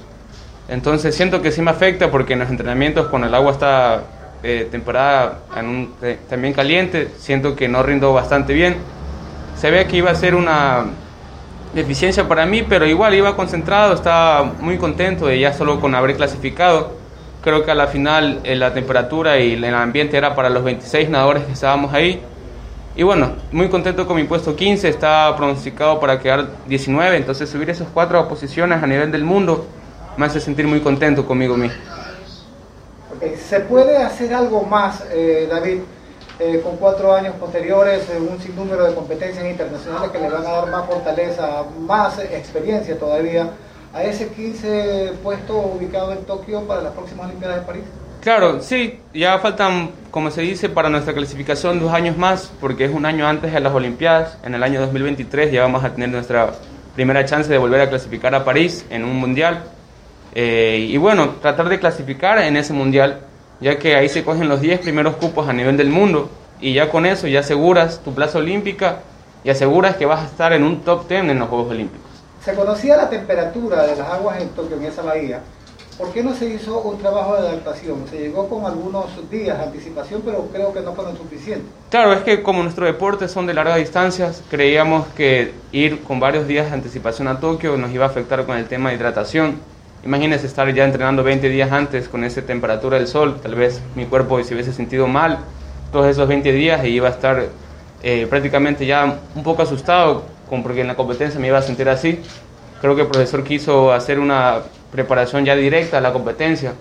Entonces 0.67 1.15
siento 1.15 1.41
que 1.41 1.51
sí 1.51 1.61
me 1.61 1.71
afecta 1.71 2.11
porque 2.11 2.33
en 2.33 2.39
los 2.39 2.49
entrenamientos 2.49 3.07
cuando 3.07 3.27
el 3.27 3.33
agua 3.35 3.51
está 3.53 4.03
eh, 4.43 4.69
en 4.71 5.65
un- 5.67 5.93
eh, 6.01 6.17
también 6.29 6.53
caliente, 6.53 7.09
siento 7.17 7.55
que 7.55 7.67
no 7.67 7.83
rindo 7.83 8.13
bastante 8.13 8.53
bien. 8.53 8.77
Se 9.57 9.69
ve 9.71 9.85
que 9.87 9.97
iba 9.97 10.11
a 10.11 10.15
ser 10.15 10.35
una 10.35 10.85
deficiencia 11.73 12.27
para 12.27 12.45
mí, 12.45 12.63
pero 12.67 12.85
igual 12.87 13.13
iba 13.15 13.35
concentrado, 13.35 13.93
estaba 13.93 14.43
muy 14.43 14.77
contento 14.77 15.25
de 15.27 15.39
ya 15.39 15.53
solo 15.53 15.79
con 15.79 15.93
haber 15.95 16.15
clasificado. 16.15 16.93
Creo 17.43 17.63
que 17.65 17.71
a 17.71 17.75
la 17.75 17.87
final 17.87 18.39
eh, 18.43 18.55
la 18.55 18.73
temperatura 18.73 19.39
y 19.39 19.53
el 19.53 19.73
ambiente 19.73 20.17
era 20.17 20.35
para 20.35 20.49
los 20.49 20.63
26 20.63 21.09
nadadores 21.09 21.43
que 21.43 21.53
estábamos 21.53 21.93
ahí. 21.93 22.21
Y 22.95 23.03
bueno, 23.03 23.33
muy 23.51 23.69
contento 23.69 24.05
con 24.07 24.15
mi 24.17 24.23
puesto 24.23 24.55
15, 24.55 24.89
está 24.89 25.33
pronosticado 25.37 25.99
para 25.99 26.19
quedar 26.19 26.47
19, 26.67 27.17
entonces 27.17 27.49
subir 27.49 27.69
esas 27.69 27.87
cuatro 27.93 28.27
posiciones 28.27 28.81
a 28.81 28.87
nivel 28.87 29.11
del 29.11 29.23
mundo 29.23 29.65
me 30.17 30.25
hace 30.25 30.39
sentir 30.41 30.67
muy 30.67 30.81
contento 30.81 31.25
conmigo 31.25 31.55
mismo. 31.55 31.77
¿Se 33.47 33.59
puede 33.61 33.97
hacer 33.97 34.33
algo 34.33 34.63
más, 34.63 35.03
eh, 35.11 35.47
David, 35.49 35.79
eh, 36.39 36.61
con 36.63 36.77
cuatro 36.77 37.13
años 37.13 37.35
posteriores, 37.35 38.09
eh, 38.09 38.17
un 38.17 38.39
sinnúmero 38.39 38.85
de 38.85 38.95
competencias 38.95 39.45
internacionales 39.45 40.09
que 40.11 40.19
le 40.19 40.29
van 40.29 40.45
a 40.45 40.51
dar 40.51 40.69
más 40.69 40.85
fortaleza, 40.87 41.63
más 41.79 42.19
experiencia 42.19 42.97
todavía 42.97 43.49
a 43.93 44.03
ese 44.03 44.29
15 44.29 45.13
puesto 45.23 45.57
ubicado 45.57 46.13
en 46.13 46.23
Tokio 46.25 46.61
para 46.61 46.81
las 46.81 46.93
próximas 46.93 47.27
Olimpiadas 47.27 47.59
de 47.59 47.65
París? 47.65 47.83
Claro, 48.21 48.61
sí, 48.61 48.99
ya 49.13 49.39
faltan, 49.39 49.91
como 50.11 50.29
se 50.29 50.41
dice, 50.41 50.67
para 50.67 50.89
nuestra 50.89 51.13
clasificación 51.13 51.79
dos 51.79 51.93
años 51.93 52.17
más, 52.17 52.51
porque 52.59 52.83
es 52.83 52.93
un 52.93 53.05
año 53.05 53.25
antes 53.25 53.53
de 53.53 53.59
las 53.61 53.73
Olimpiadas. 53.73 54.37
En 54.43 54.53
el 54.55 54.63
año 54.63 54.81
2023 54.81 55.53
ya 55.53 55.61
vamos 55.61 55.85
a 55.85 55.93
tener 55.93 56.09
nuestra 56.09 56.51
primera 56.95 57.23
chance 57.23 57.49
de 57.49 57.57
volver 57.57 57.79
a 57.79 57.89
clasificar 57.89 58.35
a 58.35 58.43
París 58.43 58.85
en 58.89 59.05
un 59.05 59.15
mundial. 59.15 59.63
Eh, 60.35 60.85
y 60.89 60.97
bueno, 60.97 61.35
tratar 61.41 61.69
de 61.69 61.79
clasificar 61.79 62.39
en 62.39 62.57
ese 62.57 62.73
mundial, 62.73 63.21
ya 63.61 63.79
que 63.79 63.95
ahí 63.95 64.09
se 64.09 64.25
cogen 64.25 64.49
los 64.49 64.59
10 64.59 64.81
primeros 64.81 65.15
cupos 65.15 65.47
a 65.47 65.53
nivel 65.53 65.77
del 65.77 65.89
mundo. 65.89 66.29
Y 66.59 66.73
ya 66.73 66.89
con 66.89 67.05
eso 67.05 67.25
ya 67.27 67.39
aseguras 67.39 68.01
tu 68.03 68.13
plaza 68.13 68.39
olímpica 68.39 68.97
y 69.45 69.49
aseguras 69.49 69.95
que 69.95 70.05
vas 70.05 70.23
a 70.23 70.25
estar 70.25 70.51
en 70.51 70.63
un 70.63 70.81
top 70.81 71.07
10 71.07 71.21
en 71.23 71.39
los 71.39 71.47
Juegos 71.47 71.71
Olímpicos. 71.71 72.09
Se 72.43 72.53
conocía 72.53 72.97
la 72.97 73.09
temperatura 73.09 73.83
de 73.83 73.95
las 73.95 74.09
aguas 74.09 74.41
en 74.41 74.49
Tokio, 74.49 74.75
en 74.75 74.83
esa 74.83 75.03
bahía. 75.03 75.39
¿Por 75.99 76.13
qué 76.13 76.23
no 76.23 76.33
se 76.33 76.45
hizo 76.45 76.79
un 76.79 76.97
trabajo 76.97 77.33
de 77.35 77.49
adaptación? 77.49 78.05
Se 78.09 78.17
llegó 78.17 78.47
con 78.47 78.65
algunos 78.65 79.07
días 79.29 79.57
de 79.57 79.65
anticipación, 79.65 80.21
pero 80.23 80.47
creo 80.49 80.71
que 80.71 80.79
no 80.79 80.93
fueron 80.93 81.17
suficientes. 81.17 81.67
Claro, 81.89 82.13
es 82.13 82.21
que 82.21 82.41
como 82.41 82.63
nuestros 82.63 82.87
deportes 82.87 83.31
son 83.31 83.45
de 83.45 83.53
largas 83.53 83.75
distancias, 83.75 84.41
creíamos 84.49 85.07
que 85.07 85.51
ir 85.73 86.01
con 86.03 86.21
varios 86.21 86.47
días 86.47 86.67
de 86.67 86.73
anticipación 86.73 87.27
a 87.27 87.41
Tokio 87.41 87.75
nos 87.75 87.91
iba 87.91 88.05
a 88.05 88.07
afectar 88.07 88.45
con 88.45 88.55
el 88.55 88.65
tema 88.69 88.89
de 88.89 88.95
hidratación. 88.95 89.59
Imagínense 90.05 90.47
estar 90.47 90.73
ya 90.73 90.85
entrenando 90.85 91.21
20 91.21 91.49
días 91.49 91.69
antes 91.69 92.07
con 92.07 92.23
esa 92.23 92.43
temperatura 92.43 92.97
del 92.97 93.07
sol, 93.07 93.37
tal 93.43 93.55
vez 93.55 93.81
mi 93.95 94.05
cuerpo 94.05 94.41
se 94.41 94.53
hubiese 94.53 94.71
sentido 94.71 95.05
mal 95.05 95.39
todos 95.91 96.07
esos 96.07 96.25
20 96.29 96.49
días 96.53 96.81
y 96.85 96.91
iba 96.91 97.09
a 97.09 97.11
estar 97.11 97.47
eh, 98.03 98.25
prácticamente 98.29 98.85
ya 98.85 99.19
un 99.35 99.43
poco 99.43 99.63
asustado 99.63 100.23
con, 100.49 100.63
porque 100.63 100.79
en 100.79 100.87
la 100.87 100.95
competencia 100.95 101.41
me 101.41 101.47
iba 101.47 101.57
a 101.57 101.61
sentir 101.61 101.89
así. 101.89 102.21
Creo 102.79 102.95
que 102.95 103.01
el 103.01 103.07
profesor 103.09 103.43
quiso 103.43 103.91
hacer 103.91 104.17
una 104.17 104.61
preparación 104.91 105.45
ya 105.45 105.55
directa 105.55 105.97
a 105.97 106.01
la 106.01 106.11
competencia. 106.11 106.73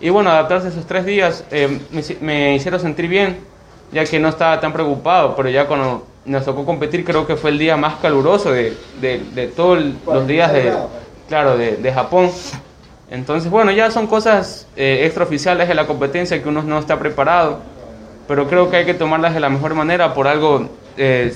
Y 0.00 0.10
bueno, 0.10 0.30
adaptarse 0.30 0.66
a 0.68 0.70
esos 0.70 0.86
tres 0.86 1.04
días 1.06 1.44
eh, 1.50 1.78
me, 1.90 2.02
me 2.20 2.54
hicieron 2.54 2.80
sentir 2.80 3.08
bien, 3.08 3.38
ya 3.92 4.04
que 4.04 4.18
no 4.18 4.28
estaba 4.28 4.60
tan 4.60 4.72
preocupado, 4.72 5.34
pero 5.36 5.48
ya 5.48 5.66
cuando 5.66 6.06
nos 6.24 6.44
tocó 6.44 6.64
competir 6.64 7.04
creo 7.04 7.26
que 7.26 7.36
fue 7.36 7.50
el 7.50 7.58
día 7.58 7.76
más 7.76 7.96
caluroso 7.96 8.50
de, 8.50 8.76
de, 9.00 9.18
de 9.34 9.46
todos 9.48 9.82
los 10.06 10.26
días 10.26 10.52
de, 10.52 10.72
claro, 11.28 11.56
de, 11.56 11.76
de 11.76 11.92
Japón. 11.92 12.30
Entonces, 13.10 13.50
bueno, 13.50 13.70
ya 13.70 13.90
son 13.90 14.06
cosas 14.06 14.66
eh, 14.76 15.02
extraoficiales 15.04 15.68
de 15.68 15.74
la 15.74 15.86
competencia 15.86 16.42
que 16.42 16.48
uno 16.48 16.62
no 16.62 16.78
está 16.78 16.98
preparado, 16.98 17.60
pero 18.26 18.48
creo 18.48 18.70
que 18.70 18.78
hay 18.78 18.84
que 18.86 18.94
tomarlas 18.94 19.34
de 19.34 19.40
la 19.40 19.50
mejor 19.50 19.74
manera, 19.74 20.14
por 20.14 20.26
algo 20.26 20.68
eh, 20.96 21.32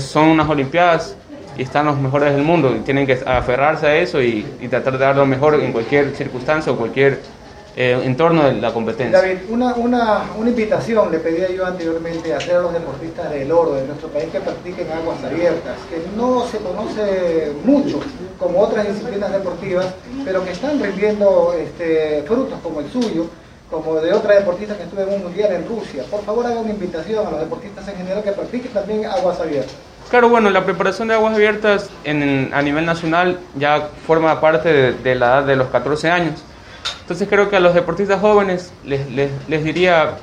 son 0.00 0.28
unas 0.28 0.48
Olimpiadas 0.48 1.16
y 1.58 1.62
están 1.62 1.86
los 1.86 1.98
mejores 1.98 2.32
del 2.32 2.44
mundo 2.44 2.74
y 2.74 2.78
tienen 2.80 3.04
que 3.06 3.18
aferrarse 3.26 3.86
a 3.86 3.96
eso 3.96 4.22
y, 4.22 4.46
y 4.60 4.68
tratar 4.68 4.92
de 4.92 5.04
dar 5.04 5.16
lo 5.16 5.26
mejor 5.26 5.54
en 5.56 5.72
cualquier 5.72 6.14
circunstancia 6.14 6.72
o 6.72 6.76
cualquier 6.76 7.20
eh, 7.76 8.00
entorno 8.04 8.44
de 8.44 8.54
la 8.54 8.72
competencia. 8.72 9.20
David, 9.20 9.38
una, 9.50 9.74
una, 9.74 10.22
una 10.38 10.50
invitación 10.50 11.10
le 11.10 11.18
pedía 11.18 11.50
yo 11.50 11.66
anteriormente 11.66 12.32
a 12.32 12.38
hacer 12.38 12.56
a 12.56 12.60
los 12.60 12.72
deportistas 12.72 13.30
del 13.30 13.50
oro 13.50 13.74
de 13.74 13.86
nuestro 13.86 14.08
país 14.08 14.26
que 14.32 14.40
practiquen 14.40 14.86
aguas 14.92 15.22
abiertas, 15.22 15.76
que 15.90 16.00
no 16.16 16.46
se 16.46 16.58
conoce 16.58 17.52
mucho 17.64 18.00
como 18.38 18.60
otras 18.60 18.86
disciplinas 18.86 19.32
deportivas, 19.32 19.86
pero 20.24 20.44
que 20.44 20.52
están 20.52 20.80
rindiendo 20.80 21.54
este, 21.58 22.22
frutos 22.26 22.58
como 22.62 22.80
el 22.80 22.90
suyo, 22.90 23.26
como 23.68 23.96
de 23.96 24.12
otra 24.12 24.34
deportista 24.34 24.76
que 24.76 24.84
estuvo 24.84 25.02
en 25.02 25.12
un 25.12 25.24
mundial 25.24 25.52
en 25.52 25.68
Rusia. 25.68 26.04
Por 26.10 26.22
favor, 26.22 26.46
haga 26.46 26.60
una 26.60 26.70
invitación 26.70 27.26
a 27.26 27.30
los 27.30 27.40
deportistas 27.40 27.86
en 27.88 27.96
general 27.96 28.22
que 28.22 28.32
practiquen 28.32 28.72
también 28.72 29.04
aguas 29.06 29.38
abiertas. 29.40 29.74
Claro, 30.10 30.28
bueno, 30.30 30.48
la 30.48 30.64
preparación 30.64 31.08
de 31.08 31.14
aguas 31.14 31.34
abiertas 31.34 31.90
en- 32.04 32.50
a 32.54 32.62
nivel 32.62 32.86
nacional 32.86 33.38
ya 33.56 33.88
forma 34.06 34.40
parte 34.40 34.72
de, 34.72 34.92
de 34.92 35.14
la 35.14 35.26
edad 35.26 35.44
de 35.44 35.56
los 35.56 35.68
14 35.68 36.10
años. 36.10 36.42
Entonces 37.02 37.28
creo 37.28 37.50
que 37.50 37.56
a 37.56 37.60
los 37.60 37.74
deportistas 37.74 38.20
jóvenes 38.20 38.72
les, 38.84 39.10
les- 39.10 39.30
les 39.48 39.64
diría 39.64 40.16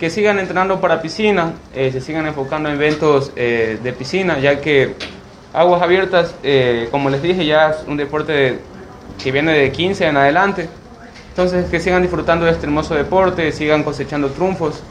que 0.00 0.08
sigan 0.10 0.38
entrenando 0.38 0.80
para 0.80 1.02
piscina, 1.02 1.52
eh, 1.74 1.90
se 1.92 2.00
sigan 2.00 2.26
enfocando 2.26 2.68
en 2.70 2.76
eventos 2.76 3.32
eh, 3.36 3.78
de 3.82 3.92
piscina, 3.92 4.38
ya 4.38 4.60
que 4.60 4.94
aguas 5.52 5.82
abiertas, 5.82 6.34
eh, 6.42 6.88
como 6.90 7.10
les 7.10 7.22
dije, 7.22 7.44
ya 7.44 7.70
es 7.70 7.76
un 7.86 7.96
deporte 7.98 8.32
de- 8.32 8.58
que 9.22 9.32
viene 9.32 9.52
de 9.52 9.70
15 9.72 10.06
en 10.06 10.16
adelante. 10.16 10.68
Entonces 11.30 11.68
que 11.70 11.78
sigan 11.80 12.00
disfrutando 12.00 12.46
de 12.46 12.52
este 12.52 12.64
hermoso 12.66 12.94
deporte, 12.94 13.52
sigan 13.52 13.82
cosechando 13.82 14.28
triunfos. 14.30 14.82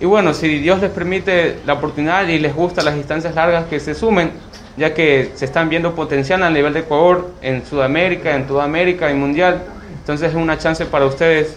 Y 0.00 0.06
bueno, 0.06 0.34
si 0.34 0.58
Dios 0.58 0.80
les 0.80 0.90
permite 0.90 1.58
la 1.64 1.74
oportunidad 1.74 2.26
y 2.26 2.38
les 2.38 2.54
gustan 2.54 2.84
las 2.84 2.96
distancias 2.96 3.34
largas, 3.34 3.66
que 3.66 3.78
se 3.78 3.94
sumen, 3.94 4.32
ya 4.76 4.92
que 4.92 5.30
se 5.34 5.44
están 5.44 5.68
viendo 5.68 5.94
potencial 5.94 6.42
a 6.42 6.50
nivel 6.50 6.72
de 6.72 6.80
Ecuador, 6.80 7.30
en 7.42 7.64
Sudamérica, 7.64 8.34
en 8.34 8.46
toda 8.46 8.64
América 8.64 9.10
y 9.10 9.14
mundial. 9.14 9.62
Entonces 10.00 10.30
es 10.30 10.34
una 10.34 10.58
chance 10.58 10.84
para 10.86 11.06
ustedes 11.06 11.54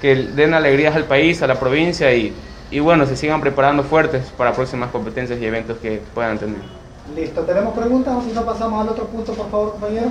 que 0.00 0.14
den 0.14 0.54
alegrías 0.54 0.94
al 0.94 1.04
país, 1.04 1.42
a 1.42 1.46
la 1.46 1.58
provincia 1.58 2.14
y, 2.14 2.32
y 2.70 2.80
bueno, 2.80 3.04
se 3.06 3.16
sigan 3.16 3.40
preparando 3.40 3.82
fuertes 3.82 4.26
para 4.36 4.52
próximas 4.52 4.90
competencias 4.90 5.40
y 5.40 5.44
eventos 5.44 5.78
que 5.78 6.00
puedan 6.14 6.38
tener. 6.38 6.56
Listo, 7.16 7.42
¿tenemos 7.42 7.76
preguntas 7.76 8.14
o 8.16 8.22
si 8.22 8.32
no 8.32 8.44
pasamos 8.44 8.80
al 8.80 8.88
otro 8.90 9.06
punto, 9.06 9.32
por 9.34 9.50
favor, 9.50 9.72
compañero? 9.72 10.06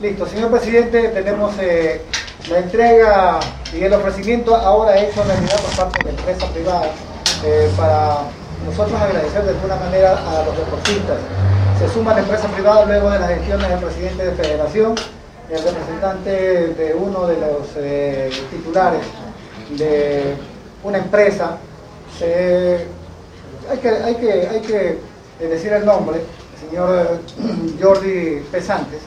Listo, 0.00 0.24
señor 0.26 0.52
presidente, 0.52 1.08
tenemos 1.08 1.52
eh, 1.60 2.00
la 2.48 2.58
entrega 2.60 3.40
y 3.76 3.82
el 3.82 3.92
ofrecimiento 3.92 4.54
ahora 4.54 4.96
hecho 4.96 5.20
en 5.22 5.28
realidad 5.28 5.60
por 5.60 5.76
parte 5.76 6.04
de 6.04 6.10
empresa 6.10 6.46
privada 6.52 6.92
eh, 7.44 7.70
para 7.76 8.22
nosotros 8.64 9.00
agradecer 9.00 9.44
de 9.44 9.50
alguna 9.50 9.76
manera 9.76 10.12
a 10.12 10.44
los 10.44 10.56
deportistas. 10.56 11.18
Se 11.78 11.88
suma 11.88 12.14
la 12.14 12.20
empresa 12.20 12.48
privada 12.48 12.84
luego 12.86 13.10
de 13.10 13.18
las 13.18 13.28
gestiones 13.30 13.68
del 13.68 13.78
presidente 13.78 14.24
de 14.26 14.32
federación, 14.32 14.94
el 15.50 15.62
representante 15.62 16.30
de 16.30 16.94
uno 16.94 17.26
de 17.26 17.36
los 17.36 17.68
eh, 17.76 18.30
titulares 18.50 19.02
de 19.70 20.34
una 20.82 20.98
empresa. 20.98 21.58
hay 23.70 23.78
que, 23.78 23.88
hay 23.88 24.14
que, 24.16 24.32
hay 24.48 24.60
que 24.60 24.98
decir 25.46 25.72
el 25.72 25.84
nombre, 25.84 26.18
el 26.18 26.68
señor 26.68 27.20
Jordi 27.80 28.42
Pesantes, 28.50 29.00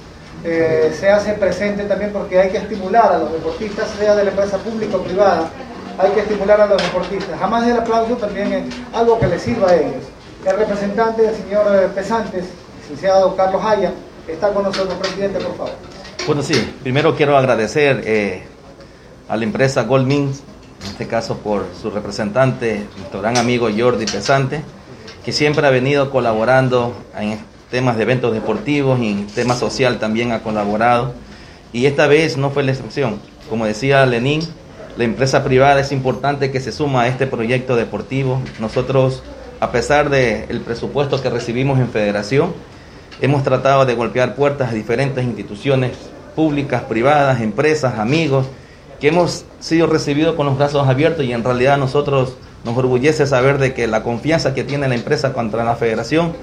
eh, 0.43 0.91
se 0.99 1.07
hace 1.07 1.33
presente 1.33 1.83
también 1.83 2.11
porque 2.11 2.39
hay 2.39 2.49
que 2.49 2.57
estimular 2.57 3.13
a 3.13 3.17
los 3.19 3.31
deportistas, 3.31 3.87
sea 3.99 4.15
de 4.15 4.23
la 4.23 4.31
empresa 4.31 4.57
pública 4.57 4.97
o 4.97 5.03
privada, 5.03 5.49
hay 5.97 6.11
que 6.11 6.21
estimular 6.21 6.61
a 6.61 6.67
los 6.67 6.81
deportistas. 6.81 7.39
Jamás 7.39 7.67
el 7.67 7.77
aplauso 7.77 8.15
también 8.17 8.51
es 8.53 8.63
algo 8.93 9.19
que 9.19 9.27
les 9.27 9.41
sirva 9.41 9.69
a 9.69 9.75
ellos. 9.75 10.03
El 10.45 10.57
representante 10.57 11.21
del 11.21 11.35
señor 11.35 11.65
eh, 11.75 11.87
Pesantes, 11.93 12.45
licenciado 12.81 13.35
Carlos 13.35 13.61
Haya, 13.63 13.93
está 14.27 14.51
con 14.51 14.63
nosotros, 14.63 14.95
presidente, 14.95 15.39
por 15.39 15.55
favor. 15.55 15.73
Bueno, 16.25 16.41
sí, 16.43 16.53
primero 16.81 17.15
quiero 17.15 17.37
agradecer 17.37 18.01
eh, 18.05 18.43
a 19.27 19.37
la 19.37 19.43
empresa 19.43 19.83
Goldmins, 19.83 20.41
en 20.81 20.87
este 20.87 21.07
caso 21.07 21.37
por 21.37 21.65
su 21.79 21.91
representante, 21.91 22.85
nuestro 22.97 23.21
gran 23.21 23.37
amigo 23.37 23.69
Jordi 23.75 24.05
Pesante, 24.05 24.63
que 25.23 25.31
siempre 25.31 25.65
ha 25.65 25.69
venido 25.69 26.09
colaborando 26.09 26.95
en 27.17 27.39
temas 27.69 27.97
de 27.97 28.03
eventos 28.03 28.33
deportivos 28.33 28.99
y 28.99 29.09
en 29.09 29.27
temas 29.27 29.59
social 29.59 29.99
también 29.99 30.31
ha 30.31 30.41
colaborado. 30.41 31.13
Y 31.73 31.85
esta 31.85 32.07
vez 32.07 32.37
no 32.37 32.49
fue 32.49 32.63
la 32.63 32.71
excepción. 32.71 33.19
Como 33.49 33.65
decía 33.65 34.05
Lenín, 34.05 34.41
la 35.01 35.05
empresa 35.05 35.43
privada 35.43 35.79
es 35.79 35.91
importante 35.91 36.51
que 36.51 36.59
se 36.59 36.71
suma 36.71 37.01
a 37.01 37.07
este 37.07 37.25
proyecto 37.25 37.75
deportivo. 37.75 38.39
Nosotros, 38.59 39.23
a 39.59 39.71
pesar 39.71 40.11
del 40.11 40.61
presupuesto 40.61 41.19
que 41.23 41.31
recibimos 41.31 41.79
en 41.79 41.89
federación, 41.89 42.53
hemos 43.19 43.41
tratado 43.41 43.83
de 43.87 43.95
golpear 43.95 44.35
puertas 44.35 44.69
a 44.69 44.75
diferentes 44.75 45.25
instituciones 45.25 45.93
públicas, 46.35 46.83
privadas, 46.83 47.41
empresas, 47.41 47.97
amigos, 47.97 48.45
que 48.99 49.07
hemos 49.07 49.43
sido 49.59 49.87
recibidos 49.87 50.35
con 50.35 50.45
los 50.45 50.55
brazos 50.55 50.87
abiertos 50.87 51.25
y 51.25 51.33
en 51.33 51.43
realidad 51.43 51.79
nosotros 51.79 52.35
nos 52.63 52.77
orgullece 52.77 53.25
saber 53.25 53.57
de 53.57 53.73
que 53.73 53.87
la 53.87 54.03
confianza 54.03 54.53
que 54.53 54.63
tiene 54.63 54.87
la 54.87 54.93
empresa 54.93 55.33
contra 55.33 55.63
la 55.63 55.77
federación 55.77 56.33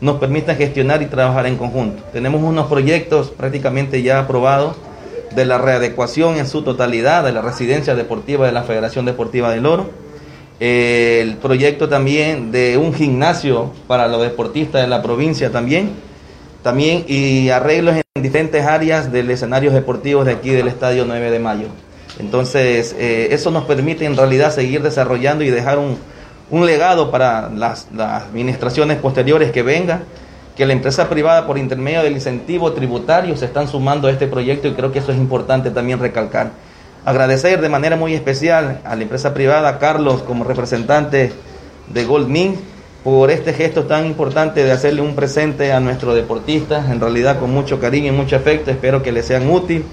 nos 0.00 0.16
permite 0.16 0.54
gestionar 0.54 1.02
y 1.02 1.06
trabajar 1.06 1.44
en 1.44 1.58
conjunto. 1.58 2.02
Tenemos 2.14 2.42
unos 2.42 2.66
proyectos 2.68 3.28
prácticamente 3.28 4.00
ya 4.00 4.20
aprobados 4.20 4.74
de 5.36 5.44
la 5.44 5.58
readecuación 5.58 6.38
en 6.38 6.48
su 6.48 6.62
totalidad 6.62 7.22
de 7.22 7.30
la 7.30 7.42
residencia 7.42 7.94
deportiva 7.94 8.46
de 8.46 8.52
la 8.52 8.62
Federación 8.62 9.04
Deportiva 9.04 9.50
del 9.50 9.66
Oro. 9.66 9.90
el 10.58 11.36
proyecto 11.36 11.90
también 11.90 12.50
de 12.50 12.78
un 12.78 12.94
gimnasio 12.94 13.70
para 13.86 14.08
los 14.08 14.22
deportistas 14.22 14.80
de 14.80 14.88
la 14.88 15.02
provincia 15.02 15.52
también, 15.52 15.90
también 16.62 17.04
y 17.06 17.50
arreglos 17.50 17.96
en 17.96 18.22
diferentes 18.22 18.64
áreas 18.64 19.12
del 19.12 19.30
escenario 19.30 19.70
deportivo 19.70 20.24
de 20.24 20.32
aquí 20.32 20.50
del 20.50 20.68
Estadio 20.68 21.04
9 21.06 21.30
de 21.30 21.38
Mayo. 21.38 21.68
Entonces, 22.18 22.96
eh, 22.98 23.28
eso 23.32 23.50
nos 23.50 23.66
permite 23.66 24.06
en 24.06 24.16
realidad 24.16 24.50
seguir 24.50 24.82
desarrollando 24.82 25.44
y 25.44 25.50
dejar 25.50 25.78
un, 25.78 25.98
un 26.50 26.64
legado 26.64 27.10
para 27.10 27.50
las, 27.50 27.88
las 27.94 28.22
administraciones 28.22 28.96
posteriores 28.96 29.52
que 29.52 29.62
vengan 29.62 30.04
que 30.56 30.64
la 30.64 30.72
empresa 30.72 31.08
privada 31.08 31.46
por 31.46 31.58
intermedio 31.58 32.02
del 32.02 32.14
incentivo 32.14 32.72
tributario 32.72 33.36
se 33.36 33.44
están 33.44 33.68
sumando 33.68 34.08
a 34.08 34.10
este 34.10 34.26
proyecto 34.26 34.68
y 34.68 34.72
creo 34.72 34.90
que 34.90 35.00
eso 35.00 35.12
es 35.12 35.18
importante 35.18 35.70
también 35.70 35.98
recalcar. 35.98 36.52
Agradecer 37.04 37.60
de 37.60 37.68
manera 37.68 37.96
muy 37.96 38.14
especial 38.14 38.80
a 38.84 38.96
la 38.96 39.02
empresa 39.02 39.34
privada, 39.34 39.78
Carlos, 39.78 40.22
como 40.22 40.44
representante 40.44 41.32
de 41.92 42.04
Goldmin, 42.04 42.56
por 43.04 43.30
este 43.30 43.52
gesto 43.52 43.84
tan 43.84 44.06
importante 44.06 44.64
de 44.64 44.72
hacerle 44.72 45.02
un 45.02 45.14
presente 45.14 45.72
a 45.72 45.78
nuestros 45.78 46.16
deportistas, 46.16 46.90
en 46.90 47.00
realidad 47.00 47.38
con 47.38 47.52
mucho 47.52 47.78
cariño 47.78 48.12
y 48.12 48.16
mucho 48.16 48.34
afecto, 48.34 48.70
espero 48.70 49.02
que 49.02 49.12
les 49.12 49.26
sean 49.26 49.48
útil 49.48 49.84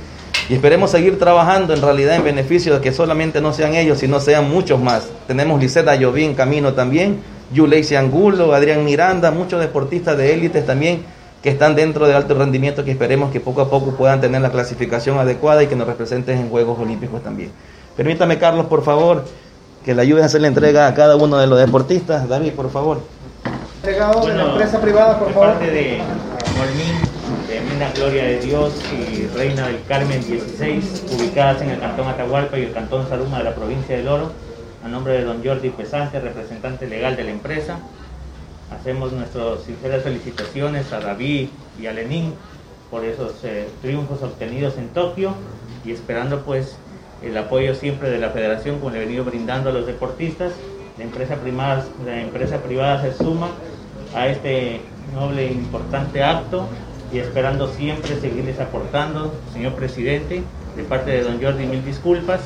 y 0.49 0.55
esperemos 0.55 0.91
seguir 0.91 1.19
trabajando 1.19 1.73
en 1.73 1.81
realidad 1.81 2.15
en 2.15 2.23
beneficio 2.23 2.73
de 2.73 2.81
que 2.81 2.91
solamente 2.91 3.39
no 3.39 3.53
sean 3.53 3.75
ellos, 3.75 3.99
sino 3.99 4.19
sean 4.19 4.49
muchos 4.49 4.79
más. 4.79 5.07
Tenemos 5.27 5.61
Liseta 5.61 5.91
Ayoví 5.91 6.23
en 6.23 6.33
camino 6.33 6.73
también, 6.73 7.19
Yuleisi 7.53 7.95
Angulo, 7.95 8.53
Adrián 8.53 8.83
Miranda, 8.83 9.31
muchos 9.31 9.59
deportistas 9.61 10.17
de 10.17 10.33
élites 10.33 10.65
también 10.65 11.05
que 11.43 11.49
están 11.49 11.75
dentro 11.75 12.07
de 12.07 12.15
alto 12.15 12.35
rendimiento 12.35 12.85
que 12.85 12.91
esperemos 12.91 13.31
que 13.31 13.41
poco 13.41 13.61
a 13.61 13.69
poco 13.69 13.91
puedan 13.91 14.21
tener 14.21 14.41
la 14.41 14.49
clasificación 14.49 15.19
adecuada 15.19 15.61
y 15.61 15.67
que 15.67 15.75
nos 15.75 15.87
representen 15.87 16.37
en 16.37 16.49
Juegos 16.49 16.79
Olímpicos 16.79 17.21
también. 17.21 17.51
Permítame, 17.97 18.39
Carlos, 18.39 18.67
por 18.67 18.83
favor, 18.83 19.25
que 19.83 19.93
le 19.93 20.01
ayuden 20.01 20.23
a 20.23 20.27
hacer 20.27 20.41
la 20.41 20.47
entrega 20.47 20.87
a 20.87 20.93
cada 20.93 21.17
uno 21.17 21.37
de 21.37 21.47
los 21.47 21.59
deportistas. 21.59 22.29
David, 22.29 22.53
por 22.53 22.71
favor. 22.71 23.01
Entregado 23.75 24.25
de 24.25 24.35
la 24.35 24.43
empresa 24.43 24.79
privada, 24.79 25.19
por 25.19 25.33
favor. 25.33 25.49
parte 25.49 25.69
de 25.69 25.99
Molmín, 26.57 26.95
de 27.49 27.59
Mena 27.59 27.91
Gloria 27.93 28.23
de 28.23 28.39
Dios 28.39 28.73
y 28.97 29.27
Reina 29.37 29.67
del 29.67 29.83
Carmen 29.85 30.25
16, 30.25 31.03
ubicadas 31.11 31.61
en 31.61 31.71
el 31.71 31.79
Cantón 31.81 32.07
Atahualpa 32.07 32.57
y 32.57 32.63
el 32.63 32.71
Cantón 32.71 33.07
Saluma 33.09 33.39
de 33.39 33.43
la 33.43 33.53
provincia 33.53 33.97
del 33.97 34.07
Oro, 34.07 34.31
a 34.83 34.87
nombre 34.89 35.13
de 35.13 35.23
don 35.23 35.43
Jordi 35.43 35.69
Pesante, 35.69 36.19
representante 36.19 36.87
legal 36.87 37.15
de 37.15 37.23
la 37.23 37.31
empresa. 37.31 37.79
Hacemos 38.69 39.13
nuestras 39.13 39.61
sinceras 39.61 40.03
felicitaciones 40.03 40.91
a 40.91 40.99
David 40.99 41.49
y 41.79 41.85
a 41.85 41.93
Lenín 41.93 42.33
por 42.91 43.05
esos 43.05 43.43
eh, 43.43 43.67
triunfos 43.81 44.21
obtenidos 44.23 44.77
en 44.77 44.89
Tokio 44.89 45.35
y 45.85 45.91
esperando 45.91 46.41
pues 46.41 46.75
el 47.21 47.37
apoyo 47.37 47.75
siempre 47.75 48.09
de 48.09 48.19
la 48.19 48.31
federación 48.31 48.79
como 48.79 48.91
le 48.91 48.97
he 48.97 49.05
venido 49.05 49.23
brindando 49.23 49.69
a 49.69 49.73
los 49.73 49.85
deportistas. 49.85 50.51
La 50.97 51.05
empresa, 51.05 51.37
la 52.05 52.21
empresa 52.21 52.57
privada 52.57 53.01
se 53.01 53.13
suma 53.13 53.51
a 54.13 54.27
este 54.27 54.81
noble 55.13 55.47
e 55.47 55.53
importante 55.53 56.23
acto 56.23 56.67
y 57.11 57.19
esperando 57.19 57.67
siempre 57.67 58.19
seguirles 58.19 58.59
aportando, 58.59 59.33
señor 59.53 59.73
presidente, 59.73 60.43
de 60.75 60.83
parte 60.83 61.11
de 61.11 61.23
don 61.23 61.41
Jordi, 61.41 61.67
mil 61.67 61.85
disculpas 61.85 62.41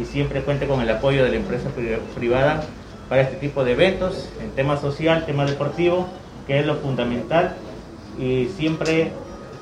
y 0.00 0.04
siempre 0.04 0.42
cuente 0.42 0.66
con 0.66 0.80
el 0.80 0.90
apoyo 0.90 1.22
de 1.24 1.30
la 1.30 1.36
empresa 1.36 1.68
pri- 1.70 1.98
privada 2.14 2.62
para 3.08 3.22
este 3.22 3.36
tipo 3.36 3.64
de 3.64 3.72
eventos, 3.72 4.28
en 4.42 4.50
tema 4.52 4.76
social, 4.80 5.24
tema 5.26 5.44
deportivo, 5.44 6.08
que 6.46 6.58
es 6.60 6.66
lo 6.66 6.76
fundamental 6.76 7.54
y 8.18 8.48
siempre 8.56 9.12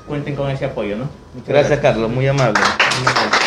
cuenten 0.07 0.35
con 0.35 0.49
ese 0.49 0.65
apoyo, 0.65 0.95
¿no? 0.97 1.09
Muchas 1.33 1.47
Gracias, 1.49 1.79
Carlos, 1.79 2.09
muy 2.09 2.27
amable. 2.27 2.59
Muy 2.59 3.07
amable. 3.11 3.37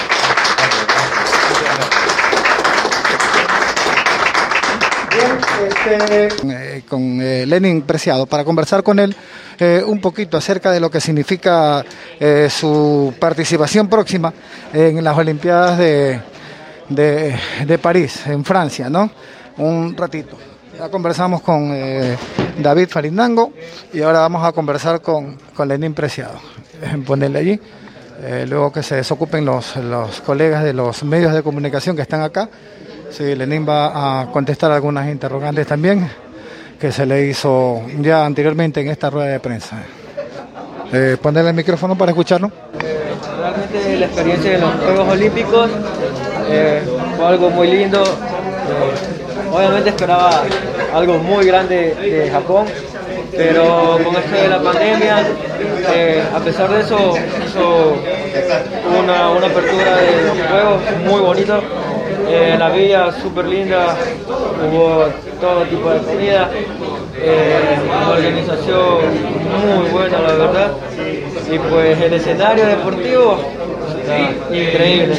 Bien, 5.10 5.38
este, 5.68 6.28
eh, 6.76 6.82
con 6.88 7.20
eh, 7.22 7.46
Lenin 7.46 7.82
Preciado 7.82 8.26
para 8.26 8.44
conversar 8.44 8.82
con 8.82 8.98
él 8.98 9.16
eh, 9.58 9.82
un 9.86 10.00
poquito 10.00 10.36
acerca 10.36 10.70
de 10.70 10.80
lo 10.80 10.90
que 10.90 11.00
significa 11.00 11.84
eh, 12.20 12.48
su 12.50 13.14
participación 13.18 13.88
próxima 13.88 14.32
en 14.74 15.02
las 15.02 15.16
Olimpiadas 15.16 15.78
de, 15.78 16.20
de, 16.88 17.36
de 17.66 17.78
París, 17.78 18.26
en 18.26 18.44
Francia, 18.44 18.88
¿no? 18.88 19.10
Un 19.58 19.96
ratito. 19.96 20.36
Ya 20.78 20.90
conversamos 20.90 21.40
con 21.40 21.70
eh, 21.72 22.16
David 22.58 22.88
Farindango 22.88 23.52
y 23.92 24.02
ahora 24.02 24.20
vamos 24.20 24.44
a 24.44 24.52
conversar 24.52 25.00
con, 25.00 25.36
con 25.54 25.66
Lenin 25.68 25.94
Preciado. 25.94 26.34
Ponerle 27.06 27.38
allí. 27.38 27.60
eh, 28.22 28.46
luego 28.48 28.72
que 28.72 28.82
se 28.82 28.96
desocupen 28.96 29.44
los, 29.44 29.76
los 29.76 30.20
colegas 30.20 30.64
de 30.64 30.72
los 30.72 31.02
medios 31.04 31.32
de 31.32 31.42
comunicación 31.42 31.96
que 31.96 32.02
están 32.02 32.22
acá. 32.22 32.48
Sí, 33.10 33.34
Lenin 33.34 33.66
va 33.68 34.22
a 34.22 34.26
contestar 34.32 34.70
algunas 34.72 35.08
interrogantes 35.08 35.66
también 35.66 36.08
que 36.80 36.92
se 36.92 37.06
le 37.06 37.26
hizo 37.26 37.82
ya 38.00 38.26
anteriormente 38.26 38.80
en 38.80 38.88
esta 38.88 39.08
rueda 39.10 39.28
de 39.28 39.40
prensa. 39.40 39.78
Eh, 40.92 41.16
ponerle 41.20 41.50
el 41.50 41.56
micrófono 41.56 41.96
para 41.96 42.10
escucharlo. 42.12 42.50
Realmente 43.38 43.96
la 43.98 44.06
experiencia 44.06 44.50
de 44.52 44.58
los 44.58 44.74
Juegos 44.74 45.08
Olímpicos 45.08 45.70
eh, 46.48 46.82
fue 47.16 47.26
algo 47.26 47.50
muy 47.50 47.68
lindo. 47.68 48.02
Eh, 48.02 49.52
obviamente 49.52 49.90
esperaba 49.90 50.42
algo 50.94 51.18
muy 51.18 51.46
grande 51.46 51.94
de 51.94 52.30
Japón, 52.30 52.66
pero 53.36 53.98
con 54.04 54.16
esto 54.16 54.36
de 54.36 54.48
la 54.48 54.62
pandemia, 54.62 55.26
eh, 55.94 56.22
a 56.34 56.38
pesar 56.40 56.70
de 56.70 56.80
eso, 56.80 57.14
hizo 57.46 57.96
una, 59.02 59.30
una 59.30 59.46
apertura 59.46 59.96
de 59.96 60.22
los 60.26 60.46
Juegos 60.48 60.82
muy 61.04 61.20
bonito. 61.20 61.62
La 62.58 62.70
villa 62.70 63.12
súper 63.22 63.46
linda, 63.46 63.94
hubo 64.26 65.06
todo 65.40 65.62
tipo 65.64 65.90
de 65.90 66.00
comida, 66.00 66.50
eh, 67.18 67.78
una 67.86 68.10
organización 68.10 68.98
muy 69.62 69.88
buena 69.90 70.18
la 70.18 70.32
verdad 70.34 70.70
y 71.50 71.58
pues 71.58 72.00
el 72.00 72.12
escenario 72.12 72.66
deportivo 72.66 73.38
increíble. 74.50 75.14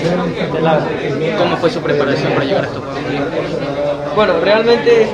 ¿Cómo 1.38 1.58
fue 1.58 1.69
su 1.69 1.82
preparación 1.82 2.34
para 2.34 2.45
llegar 2.45 2.63
a 2.63 2.67
estos 2.67 2.84
Juegos 2.84 4.15
Bueno, 4.15 4.34
realmente, 4.41 5.08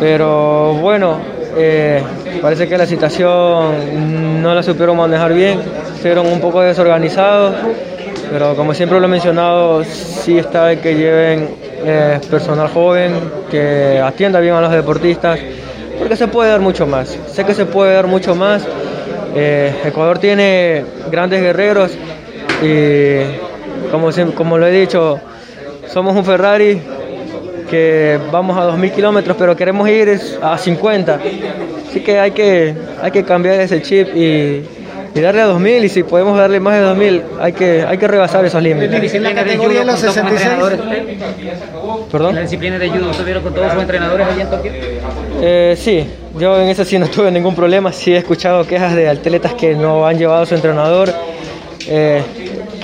pero 0.00 0.74
bueno, 0.74 1.18
eh, 1.56 2.02
parece 2.40 2.68
que 2.68 2.78
la 2.78 2.86
situación 2.86 4.42
no 4.42 4.54
la 4.54 4.62
supieron 4.62 4.96
manejar 4.96 5.32
bien, 5.32 5.60
fueron 6.00 6.26
un 6.26 6.40
poco 6.40 6.60
desorganizados, 6.60 7.56
pero 8.30 8.54
como 8.54 8.74
siempre 8.74 9.00
lo 9.00 9.06
he 9.06 9.08
mencionado, 9.08 9.82
sí 9.84 10.38
está 10.38 10.66
de 10.66 10.78
que 10.78 10.94
lleven 10.94 11.48
eh, 11.84 12.20
personal 12.30 12.68
joven, 12.68 13.14
que 13.50 14.00
atienda 14.04 14.40
bien 14.40 14.54
a 14.54 14.60
los 14.60 14.70
deportistas, 14.70 15.40
porque 15.98 16.16
se 16.16 16.28
puede 16.28 16.50
dar 16.50 16.60
mucho 16.60 16.86
más, 16.86 17.18
sé 17.26 17.44
que 17.44 17.54
se 17.54 17.66
puede 17.66 17.94
dar 17.94 18.06
mucho 18.06 18.34
más. 18.34 18.66
Eh, 19.34 19.72
Ecuador 19.84 20.18
tiene 20.18 20.84
grandes 21.10 21.40
guerreros 21.40 21.92
y 22.62 23.90
como, 23.90 24.10
como 24.34 24.58
lo 24.58 24.66
he 24.66 24.72
dicho, 24.72 25.20
somos 25.86 26.16
un 26.16 26.24
Ferrari 26.24 26.80
que 27.68 28.18
vamos 28.32 28.56
a 28.56 28.68
2.000 28.70 28.92
kilómetros, 28.92 29.36
pero 29.38 29.54
queremos 29.56 29.88
ir 29.88 30.20
a 30.42 30.58
50. 30.58 31.20
Así 31.88 32.00
que 32.00 32.18
hay 32.18 32.30
que, 32.30 32.74
hay 33.02 33.10
que 33.10 33.24
cambiar 33.24 33.60
ese 33.60 33.82
chip 33.82 34.08
y, 34.14 34.64
y 35.14 35.20
darle 35.20 35.42
a 35.42 35.48
2.000 35.48 35.84
y 35.84 35.88
si 35.88 36.02
podemos 36.02 36.36
darle 36.36 36.60
más 36.60 36.78
de 36.78 36.86
2.000 36.86 37.22
hay 37.40 37.52
que, 37.52 37.82
hay 37.82 37.98
que 37.98 38.08
rebasar 38.08 38.44
esos 38.44 38.62
límites. 38.62 39.14
En 39.14 39.22
la 39.22 39.34
categoría 39.34 39.80
de 39.80 39.86
los 39.86 40.00
66. 40.00 40.50
¿Perdón? 42.10 42.30
¿En 42.30 42.34
la 42.36 42.42
disciplina 42.42 42.78
de 42.78 42.88
judo 42.88 43.10
estuvieron 43.10 43.42
con 43.42 43.54
todos 43.54 43.72
sus 43.72 43.82
entrenadores 43.82 44.26
allí 44.26 44.40
en 44.40 44.50
Tokio? 44.50 44.72
Eh, 45.40 45.76
sí, 45.78 46.06
yo 46.38 46.60
en 46.60 46.68
eso 46.68 46.84
sí 46.84 46.98
no 46.98 47.06
tuve 47.10 47.30
ningún 47.30 47.54
problema. 47.54 47.92
Sí 47.92 48.14
he 48.14 48.18
escuchado 48.18 48.66
quejas 48.66 48.94
de 48.94 49.08
atletas 49.08 49.54
que 49.54 49.74
no 49.74 50.06
han 50.06 50.18
llevado 50.18 50.42
a 50.42 50.46
su 50.46 50.54
entrenador. 50.54 51.12
Eh, 51.86 52.22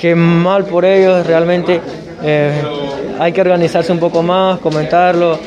que 0.05 0.13
mal 0.13 0.65
por 0.65 0.85
ellos, 0.85 1.25
realmente. 1.25 1.81
Eh, 2.23 2.51
hay 3.19 3.31
que 3.31 3.41
organizarse 3.41 3.91
un 3.91 3.97
poco 3.97 4.21
más, 4.21 4.59
comentarlo. 4.59 5.39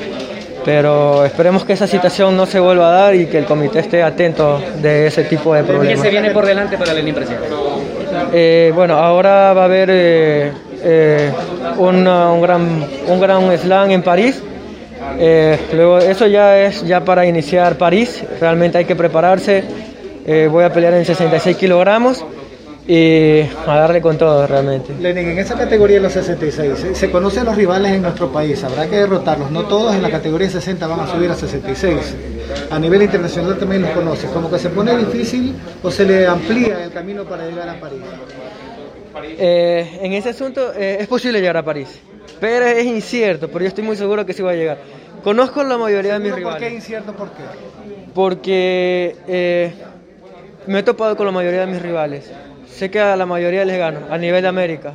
Pero 0.64 1.25
esperemos 1.25 1.64
que 1.64 1.75
esa 1.75 1.87
situación 1.87 2.37
no 2.37 2.44
se 2.44 2.59
vuelva 2.59 2.88
a 2.88 3.03
dar 3.03 3.14
y 3.14 3.27
que 3.27 3.38
el 3.38 3.44
comité 3.44 3.79
esté 3.79 4.03
atento 4.03 4.61
de 4.83 5.07
ese 5.07 5.23
tipo 5.25 5.55
de 5.55 5.61
¿Qué 5.62 5.66
problemas. 5.68 6.01
se 6.01 6.11
viene 6.11 6.31
por 6.33 6.44
delante 6.44 6.77
para 6.77 6.92
Lenín 6.92 7.14
Preciado? 7.14 7.44
Eh, 8.33 8.73
bueno, 8.75 8.94
ahora 8.99 9.53
va 9.55 9.62
a 9.62 9.64
haber 9.66 9.88
eh, 9.92 10.53
eh, 10.83 11.31
una- 11.79 12.33
un, 12.33 12.42
gran, 12.42 12.85
un 13.07 13.21
gran 13.21 13.57
slam 13.59 13.92
en 13.92 14.03
París. 14.03 14.42
Luego, 15.73 15.99
eso 15.99 16.27
ya 16.27 16.59
es 16.59 16.85
ya 16.85 17.01
para 17.05 17.25
iniciar 17.27 17.77
París. 17.79 18.25
Realmente 18.40 18.77
hay 18.79 18.85
que 18.87 18.97
prepararse. 18.97 19.62
Voy 20.51 20.64
a 20.64 20.73
pelear 20.73 20.94
en 20.94 21.05
66 21.05 21.57
kilogramos 21.57 22.25
y 22.90 23.42
a 23.42 23.77
darle 23.77 24.01
con 24.01 24.16
todo 24.16 24.46
realmente. 24.46 24.94
Lenin, 24.98 25.29
en 25.29 25.38
esa 25.38 25.55
categoría 25.57 25.96
de 25.96 26.03
los 26.05 26.12
66, 26.14 26.85
¿eh? 26.85 26.94
se 26.94 27.11
conocen 27.11 27.44
los 27.44 27.55
rivales 27.55 27.92
en 27.92 28.01
nuestro 28.01 28.33
país, 28.33 28.64
habrá 28.64 28.88
que 28.88 28.96
derrotarlos. 28.96 29.51
No 29.51 29.64
todos 29.66 29.94
en 29.94 30.01
la 30.01 30.11
categoría 30.11 30.48
60 30.48 30.87
van 30.87 31.01
a 31.01 31.07
subir 31.07 31.31
a 31.31 31.35
66. 31.35 32.16
A 32.70 32.79
nivel 32.79 33.03
internacional 33.03 33.59
también 33.59 33.83
los 33.83 33.90
conoces. 33.90 34.31
Como 34.31 34.51
que 34.51 34.59
se 34.59 34.70
pone 34.70 34.96
difícil 34.96 35.55
o 35.83 35.90
se 35.90 36.07
le 36.07 36.27
amplía 36.27 36.83
el 36.85 36.90
camino 36.90 37.24
para 37.24 37.46
llegar 37.46 37.68
a 37.68 37.79
París. 37.79 38.01
Eh, 39.38 39.98
en 40.01 40.14
ese 40.14 40.31
asunto 40.31 40.72
eh, 40.74 40.96
es 41.01 41.07
posible 41.09 41.40
llegar 41.40 41.59
a 41.59 41.62
París, 41.62 42.01
pero 42.40 42.64
es 42.64 42.87
incierto, 42.87 43.48
pero 43.48 43.61
yo 43.64 43.68
estoy 43.68 43.85
muy 43.85 43.96
seguro 43.96 44.24
que 44.24 44.33
sí 44.33 44.40
va 44.40 44.53
a 44.53 44.55
llegar. 44.55 44.79
Conozco 45.22 45.62
la 45.62 45.77
mayoría 45.77 46.14
de 46.14 46.20
mis 46.20 46.31
¿Por 46.31 46.38
rivales. 46.38 46.62
qué 46.62 46.74
incierto? 46.74 47.12
¿Por 47.12 47.29
qué? 47.33 47.42
Porque 48.14 49.14
eh, 49.27 49.72
me 50.66 50.79
he 50.79 50.83
topado 50.83 51.16
con 51.16 51.27
la 51.27 51.33
mayoría 51.33 51.61
de 51.61 51.66
mis 51.66 51.83
rivales. 51.83 52.31
Sé 52.79 52.93
que 52.93 53.01
a 53.01 53.17
la 53.17 53.27
mayoría 53.27 53.64
les 53.64 53.77
gano, 53.77 54.07
a 54.09 54.17
nivel 54.17 54.41
de 54.41 54.47
América. 54.47 54.93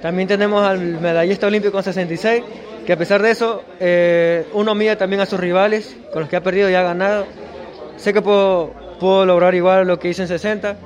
También 0.00 0.28
tenemos 0.28 0.64
al 0.64 0.78
medallista 1.00 1.48
olímpico 1.48 1.72
con 1.72 1.82
66, 1.82 2.44
que 2.86 2.92
a 2.92 2.96
pesar 2.96 3.20
de 3.22 3.32
eso, 3.32 3.64
eh, 3.80 4.46
uno 4.52 4.72
mide 4.76 4.94
también 4.94 5.20
a 5.20 5.26
sus 5.26 5.40
rivales, 5.40 5.96
con 6.12 6.20
los 6.20 6.28
que 6.28 6.36
ha 6.36 6.44
perdido 6.44 6.70
y 6.70 6.74
ha 6.74 6.82
ganado. 6.82 7.26
Sé 7.96 8.12
que 8.12 8.22
puedo, 8.22 8.70
puedo 9.00 9.26
lograr 9.26 9.52
igual 9.52 9.84
lo 9.84 9.98
que 9.98 10.10
hice 10.10 10.22
en 10.22 10.28
60, 10.28 10.76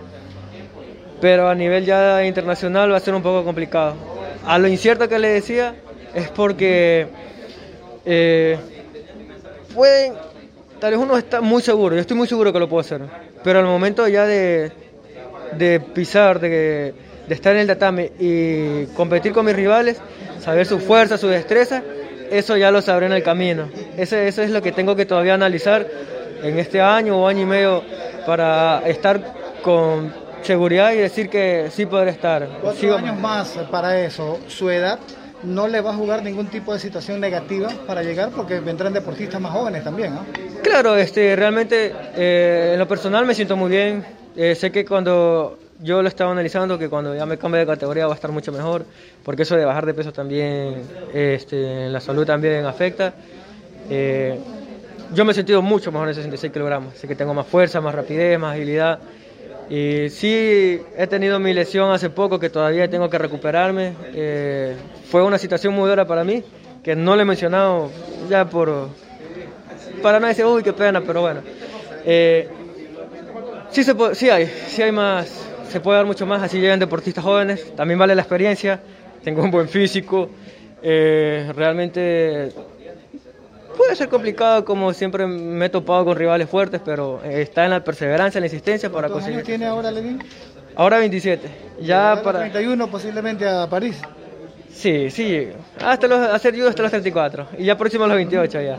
pero 1.20 1.50
a 1.50 1.54
nivel 1.54 1.84
ya 1.84 2.24
internacional 2.24 2.90
va 2.90 2.96
a 2.96 3.00
ser 3.00 3.14
un 3.14 3.22
poco 3.22 3.44
complicado. 3.44 3.94
A 4.46 4.58
lo 4.58 4.68
incierto 4.68 5.06
que 5.06 5.18
le 5.18 5.28
decía 5.28 5.74
es 6.14 6.30
porque 6.30 7.08
eh, 8.06 8.56
pueden, 9.74 10.14
tal 10.80 10.92
vez 10.92 10.98
uno 10.98 11.18
está 11.18 11.42
muy 11.42 11.60
seguro, 11.60 11.94
yo 11.94 12.00
estoy 12.00 12.16
muy 12.16 12.26
seguro 12.26 12.54
que 12.54 12.58
lo 12.58 12.70
puedo 12.70 12.80
hacer, 12.80 13.02
pero 13.44 13.58
al 13.58 13.66
momento 13.66 14.08
ya 14.08 14.24
de, 14.24 14.87
de 15.56 15.80
pisar, 15.80 16.40
de, 16.40 16.94
de 17.28 17.34
estar 17.34 17.54
en 17.54 17.60
el 17.62 17.66
tatame 17.66 18.12
y 18.18 18.86
competir 18.96 19.32
con 19.32 19.46
mis 19.46 19.54
rivales, 19.56 19.98
saber 20.40 20.66
su 20.66 20.78
fuerza, 20.78 21.18
su 21.18 21.28
destreza, 21.28 21.82
eso 22.30 22.56
ya 22.56 22.70
lo 22.70 22.82
sabré 22.82 23.06
en 23.06 23.12
el 23.12 23.22
camino. 23.22 23.68
Ese- 23.96 24.28
Eso 24.28 24.42
es 24.42 24.50
lo 24.50 24.60
que 24.62 24.72
tengo 24.72 24.94
que 24.96 25.06
todavía 25.06 25.34
analizar 25.34 25.86
en 26.42 26.58
este 26.58 26.80
año 26.80 27.18
o 27.18 27.26
año 27.26 27.42
y 27.42 27.46
medio 27.46 27.82
para 28.26 28.82
estar 28.86 29.20
con 29.62 30.12
seguridad 30.42 30.92
y 30.92 30.96
decir 30.98 31.28
que 31.28 31.68
sí 31.70 31.86
podré 31.86 32.10
estar. 32.10 32.46
Cuatro 32.60 32.80
Sigo- 32.80 32.96
años 32.96 33.18
más 33.18 33.48
para 33.70 33.98
eso. 34.00 34.38
Su 34.46 34.70
edad 34.70 34.98
no 35.42 35.66
le 35.68 35.80
va 35.80 35.90
a 35.90 35.94
jugar 35.94 36.22
ningún 36.22 36.46
tipo 36.48 36.72
de 36.74 36.78
situación 36.80 37.20
negativa 37.20 37.68
para 37.86 38.02
llegar 38.02 38.30
porque 38.30 38.60
vendrán 38.60 38.92
deportistas 38.92 39.40
más 39.40 39.52
jóvenes 39.52 39.82
también, 39.84 40.14
¿no? 40.14 40.24
Claro, 40.62 40.96
este, 40.96 41.34
realmente 41.36 41.92
eh, 42.16 42.70
en 42.74 42.78
lo 42.78 42.86
personal 42.88 43.24
me 43.24 43.34
siento 43.34 43.56
muy 43.56 43.70
bien. 43.70 44.04
Eh, 44.40 44.54
sé 44.54 44.70
que 44.70 44.84
cuando 44.84 45.58
yo 45.82 46.00
lo 46.00 46.06
estaba 46.06 46.30
analizando, 46.30 46.78
que 46.78 46.88
cuando 46.88 47.12
ya 47.12 47.26
me 47.26 47.36
cambie 47.36 47.58
de 47.58 47.66
categoría 47.66 48.06
va 48.06 48.12
a 48.12 48.14
estar 48.14 48.30
mucho 48.30 48.52
mejor, 48.52 48.84
porque 49.24 49.42
eso 49.42 49.56
de 49.56 49.64
bajar 49.64 49.84
de 49.84 49.94
peso 49.94 50.12
también, 50.12 50.84
este, 51.12 51.88
la 51.88 51.98
salud 52.00 52.24
también 52.24 52.64
afecta. 52.64 53.14
Eh, 53.90 54.38
yo 55.12 55.24
me 55.24 55.32
he 55.32 55.34
sentido 55.34 55.60
mucho 55.60 55.90
mejor 55.90 56.06
en 56.06 56.14
66 56.14 56.52
kilogramos. 56.52 56.94
Sé 56.94 57.08
que 57.08 57.16
tengo 57.16 57.34
más 57.34 57.48
fuerza, 57.48 57.80
más 57.80 57.92
rapidez, 57.92 58.38
más 58.38 58.54
agilidad. 58.54 59.00
Y 59.68 60.08
sí, 60.10 60.82
he 60.96 61.06
tenido 61.08 61.40
mi 61.40 61.52
lesión 61.52 61.90
hace 61.90 62.08
poco 62.08 62.38
que 62.38 62.48
todavía 62.48 62.88
tengo 62.88 63.10
que 63.10 63.18
recuperarme. 63.18 63.94
Eh, 64.14 64.76
fue 65.10 65.24
una 65.24 65.38
situación 65.38 65.74
muy 65.74 65.90
dura 65.90 66.06
para 66.06 66.22
mí, 66.22 66.44
que 66.84 66.94
no 66.94 67.16
le 67.16 67.22
he 67.22 67.24
mencionado 67.24 67.90
ya 68.30 68.44
por, 68.44 68.86
para 70.00 70.20
no 70.20 70.28
decir, 70.28 70.44
uy, 70.44 70.62
qué 70.62 70.72
pena, 70.72 71.00
pero 71.00 71.22
bueno. 71.22 71.40
Sí, 73.70 73.84
se 73.84 73.94
puede- 73.94 74.14
sí 74.14 74.30
hay, 74.30 74.46
sí 74.68 74.82
hay 74.82 74.92
más, 74.92 75.28
se 75.70 75.80
puede 75.80 75.98
dar 75.98 76.06
mucho 76.06 76.26
más, 76.26 76.42
así 76.42 76.58
llegan 76.60 76.78
deportistas 76.78 77.24
jóvenes, 77.24 77.74
también 77.76 77.98
vale 77.98 78.14
la 78.14 78.22
experiencia, 78.22 78.80
tengo 79.22 79.42
un 79.42 79.50
buen 79.50 79.68
físico, 79.68 80.30
eh, 80.82 81.50
realmente 81.54 82.52
puede 83.76 83.94
ser 83.96 84.08
complicado, 84.08 84.64
como 84.64 84.92
siempre 84.92 85.26
me 85.26 85.66
he 85.66 85.68
topado 85.68 86.04
con 86.04 86.16
rivales 86.16 86.48
fuertes, 86.48 86.80
pero 86.84 87.22
está 87.24 87.64
en 87.64 87.70
la 87.70 87.84
perseverancia, 87.84 88.38
en 88.38 88.42
la 88.42 88.46
insistencia 88.46 88.90
para 88.90 89.08
¿Cuántos 89.08 89.26
años 89.28 89.38
conseguir. 89.38 89.58
tiene 89.58 89.66
ahora 89.70 89.90
Levin? 89.90 90.22
Ahora 90.74 90.98
27, 90.98 91.48
ya 91.80 92.20
para... 92.22 92.40
31 92.40 92.88
posiblemente 92.88 93.46
a 93.48 93.66
París. 93.68 94.00
Sí, 94.72 95.10
sí, 95.10 95.48
hasta 95.84 96.06
los, 96.06 96.20
hacer 96.20 96.54
judo 96.54 96.68
hasta 96.68 96.82
los 96.82 96.90
34, 96.92 97.48
y 97.58 97.64
ya 97.64 97.76
próximo 97.76 98.04
a 98.04 98.08
los 98.08 98.16
28 98.16 98.60
ya. 98.60 98.76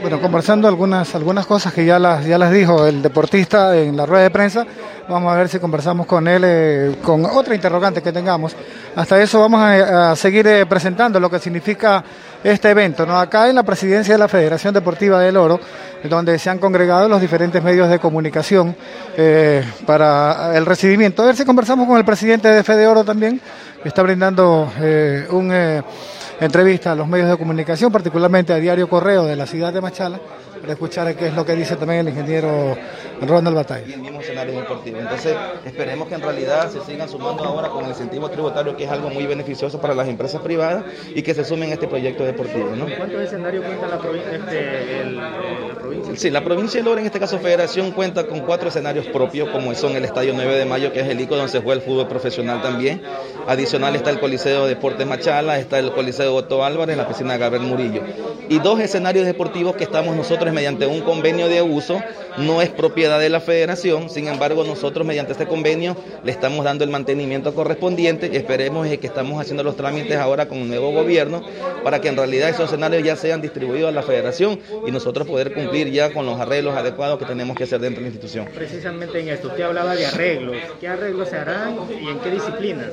Bueno, 0.00 0.20
conversando 0.20 0.68
algunas 0.68 1.14
algunas 1.14 1.46
cosas 1.46 1.72
que 1.72 1.86
ya 1.86 1.98
las 1.98 2.26
ya 2.26 2.36
las 2.36 2.52
dijo 2.52 2.86
el 2.86 3.00
deportista 3.00 3.76
en 3.78 3.96
la 3.96 4.04
rueda 4.04 4.24
de 4.24 4.30
prensa. 4.30 4.66
Vamos 5.08 5.32
a 5.32 5.36
ver 5.36 5.48
si 5.48 5.58
conversamos 5.58 6.06
con 6.06 6.28
él 6.28 6.42
eh, 6.44 6.96
con 7.02 7.24
otra 7.26 7.54
interrogante 7.54 8.00
que 8.02 8.12
tengamos. 8.12 8.54
Hasta 8.94 9.20
eso 9.20 9.40
vamos 9.40 9.60
a, 9.60 10.14
seguir 10.14 10.46
eh, 10.46 10.64
presentando 10.66 11.18
lo 11.18 11.28
que 11.28 11.38
significa 11.38 12.04
este 12.42 12.70
evento. 12.70 13.04
¿no? 13.04 13.18
Acá 13.18 13.48
en 13.48 13.56
la 13.56 13.62
presidencia 13.62 14.14
de 14.14 14.18
la 14.18 14.28
Federación 14.28 14.72
Deportiva 14.72 15.20
del 15.20 15.36
Oro, 15.36 15.58
donde 16.04 16.38
se 16.38 16.50
han 16.50 16.58
congregado 16.58 17.08
los 17.08 17.20
diferentes 17.20 17.62
medios 17.62 17.88
de 17.88 17.98
comunicación 17.98 18.76
eh, 19.16 19.64
para 19.86 20.56
el 20.56 20.66
recibimiento. 20.66 21.22
A 21.22 21.26
ver 21.26 21.36
si 21.36 21.44
conversamos 21.44 21.86
con 21.88 21.98
el 21.98 22.04
presidente 22.04 22.48
de 22.48 22.62
Fede 22.62 22.86
Oro 22.86 23.04
también, 23.04 23.40
está 23.88 24.02
brindando 24.02 24.70
eh, 24.80 25.26
un 25.30 25.52
eh, 25.52 25.82
entrevista 26.40 26.92
a 26.92 26.94
los 26.94 27.08
medios 27.08 27.28
de 27.28 27.36
comunicación, 27.36 27.90
particularmente 27.90 28.52
a 28.52 28.56
Diario 28.56 28.88
Correo 28.88 29.24
de 29.24 29.36
la 29.36 29.46
ciudad 29.46 29.72
de 29.72 29.80
Machala, 29.80 30.20
para 30.62 30.72
escuchar 30.72 31.14
qué 31.14 31.26
es 31.26 31.34
lo 31.34 31.44
que 31.44 31.54
dice 31.54 31.76
también 31.76 32.00
el 32.00 32.08
ingeniero 32.08 32.76
Ronald 33.20 33.54
Batalla. 33.56 33.84
y 33.86 33.92
el 33.92 34.00
mismo 34.00 34.20
escenario 34.20 34.54
deportivo. 34.60 34.98
Entonces, 34.98 35.36
esperemos 35.66 36.08
que 36.08 36.14
en 36.14 36.22
realidad 36.22 36.70
se 36.70 36.80
sigan 36.90 37.08
sumando 37.08 37.44
ahora 37.44 37.68
con 37.68 37.84
el 37.84 37.90
incentivo 37.90 38.30
tributario, 38.30 38.76
que 38.76 38.84
es 38.84 38.90
algo 38.90 39.10
muy 39.10 39.26
beneficioso 39.26 39.80
para 39.80 39.94
las 39.94 40.08
empresas 40.08 40.40
privadas, 40.40 40.84
y 41.14 41.22
que 41.22 41.34
se 41.34 41.44
sumen 41.44 41.70
a 41.70 41.74
este 41.74 41.86
proyecto 41.88 42.24
deportivo. 42.24 42.70
¿no? 42.76 42.86
¿Cuántos 42.96 43.20
escenarios 43.20 43.64
cuenta 43.66 43.86
la, 43.88 43.98
provi- 44.00 44.22
este, 44.32 45.00
el- 45.02 45.16
la 45.16 45.74
provincia? 45.80 46.16
Sí, 46.16 46.30
la 46.30 46.42
provincia 46.44 46.80
de 46.80 46.84
Lora, 46.84 47.00
en 47.00 47.06
este 47.06 47.20
caso 47.20 47.38
Federación, 47.38 47.90
cuenta 47.92 48.26
con 48.26 48.40
cuatro 48.40 48.68
escenarios 48.68 49.06
propios, 49.06 49.48
como 49.50 49.74
son 49.74 49.96
el 49.96 50.04
Estadio 50.04 50.32
9 50.34 50.56
de 50.56 50.64
Mayo, 50.64 50.92
que 50.92 51.00
es 51.00 51.08
el 51.08 51.20
icono 51.20 51.38
donde 51.38 51.52
se 51.52 51.60
juega 51.60 51.80
el 51.80 51.86
fútbol 51.86 52.08
profesional 52.08 52.62
también. 52.62 53.02
Adicional 53.48 53.96
está 53.96 54.10
el 54.10 54.20
Coliseo 54.20 54.62
de 54.64 54.74
Deportes 54.74 55.06
Machala, 55.06 55.58
está 55.58 55.78
el 55.78 55.90
Coliseo 55.92 56.34
Otto 56.34 56.64
Álvarez, 56.64 56.96
la 56.96 57.08
piscina 57.08 57.36
Gabriel 57.36 57.66
Murillo. 57.66 58.02
Y 58.48 58.58
dos 58.58 58.78
escenarios 58.80 59.24
deportivos 59.26 59.74
que 59.76 59.84
estamos 59.84 60.14
nosotros 60.16 60.51
mediante 60.52 60.86
un 60.86 61.00
convenio 61.00 61.48
de 61.48 61.62
uso, 61.62 62.00
no 62.38 62.62
es 62.62 62.70
propiedad 62.70 63.18
de 63.18 63.28
la 63.28 63.40
Federación, 63.40 64.08
sin 64.08 64.28
embargo 64.28 64.64
nosotros 64.64 65.06
mediante 65.06 65.32
este 65.32 65.46
convenio 65.46 65.96
le 66.24 66.32
estamos 66.32 66.64
dando 66.64 66.84
el 66.84 66.90
mantenimiento 66.90 67.54
correspondiente 67.54 68.30
y 68.32 68.36
esperemos 68.36 68.88
que 68.88 69.06
estamos 69.06 69.40
haciendo 69.40 69.62
los 69.62 69.76
trámites 69.76 70.16
ahora 70.16 70.46
con 70.46 70.58
el 70.58 70.68
nuevo 70.68 70.92
gobierno 70.92 71.42
para 71.84 72.00
que 72.00 72.08
en 72.08 72.16
realidad 72.16 72.48
esos 72.48 72.66
escenarios 72.66 73.02
ya 73.02 73.16
sean 73.16 73.40
distribuidos 73.40 73.88
a 73.88 73.92
la 73.92 74.02
Federación 74.02 74.58
y 74.86 74.90
nosotros 74.90 75.26
poder 75.26 75.52
cumplir 75.52 75.90
ya 75.90 76.12
con 76.12 76.26
los 76.26 76.38
arreglos 76.40 76.76
adecuados 76.76 77.18
que 77.18 77.24
tenemos 77.24 77.56
que 77.56 77.64
hacer 77.64 77.80
dentro 77.80 78.02
de 78.02 78.08
la 78.08 78.14
institución. 78.14 78.48
Precisamente 78.54 79.20
en 79.20 79.28
esto, 79.28 79.48
usted 79.48 79.64
hablaba 79.64 79.94
de 79.94 80.06
arreglos. 80.06 80.56
¿Qué 80.80 80.88
arreglos 80.88 81.28
se 81.28 81.36
harán 81.36 81.76
y 81.90 82.08
en 82.08 82.18
qué 82.20 82.30
disciplina? 82.30 82.90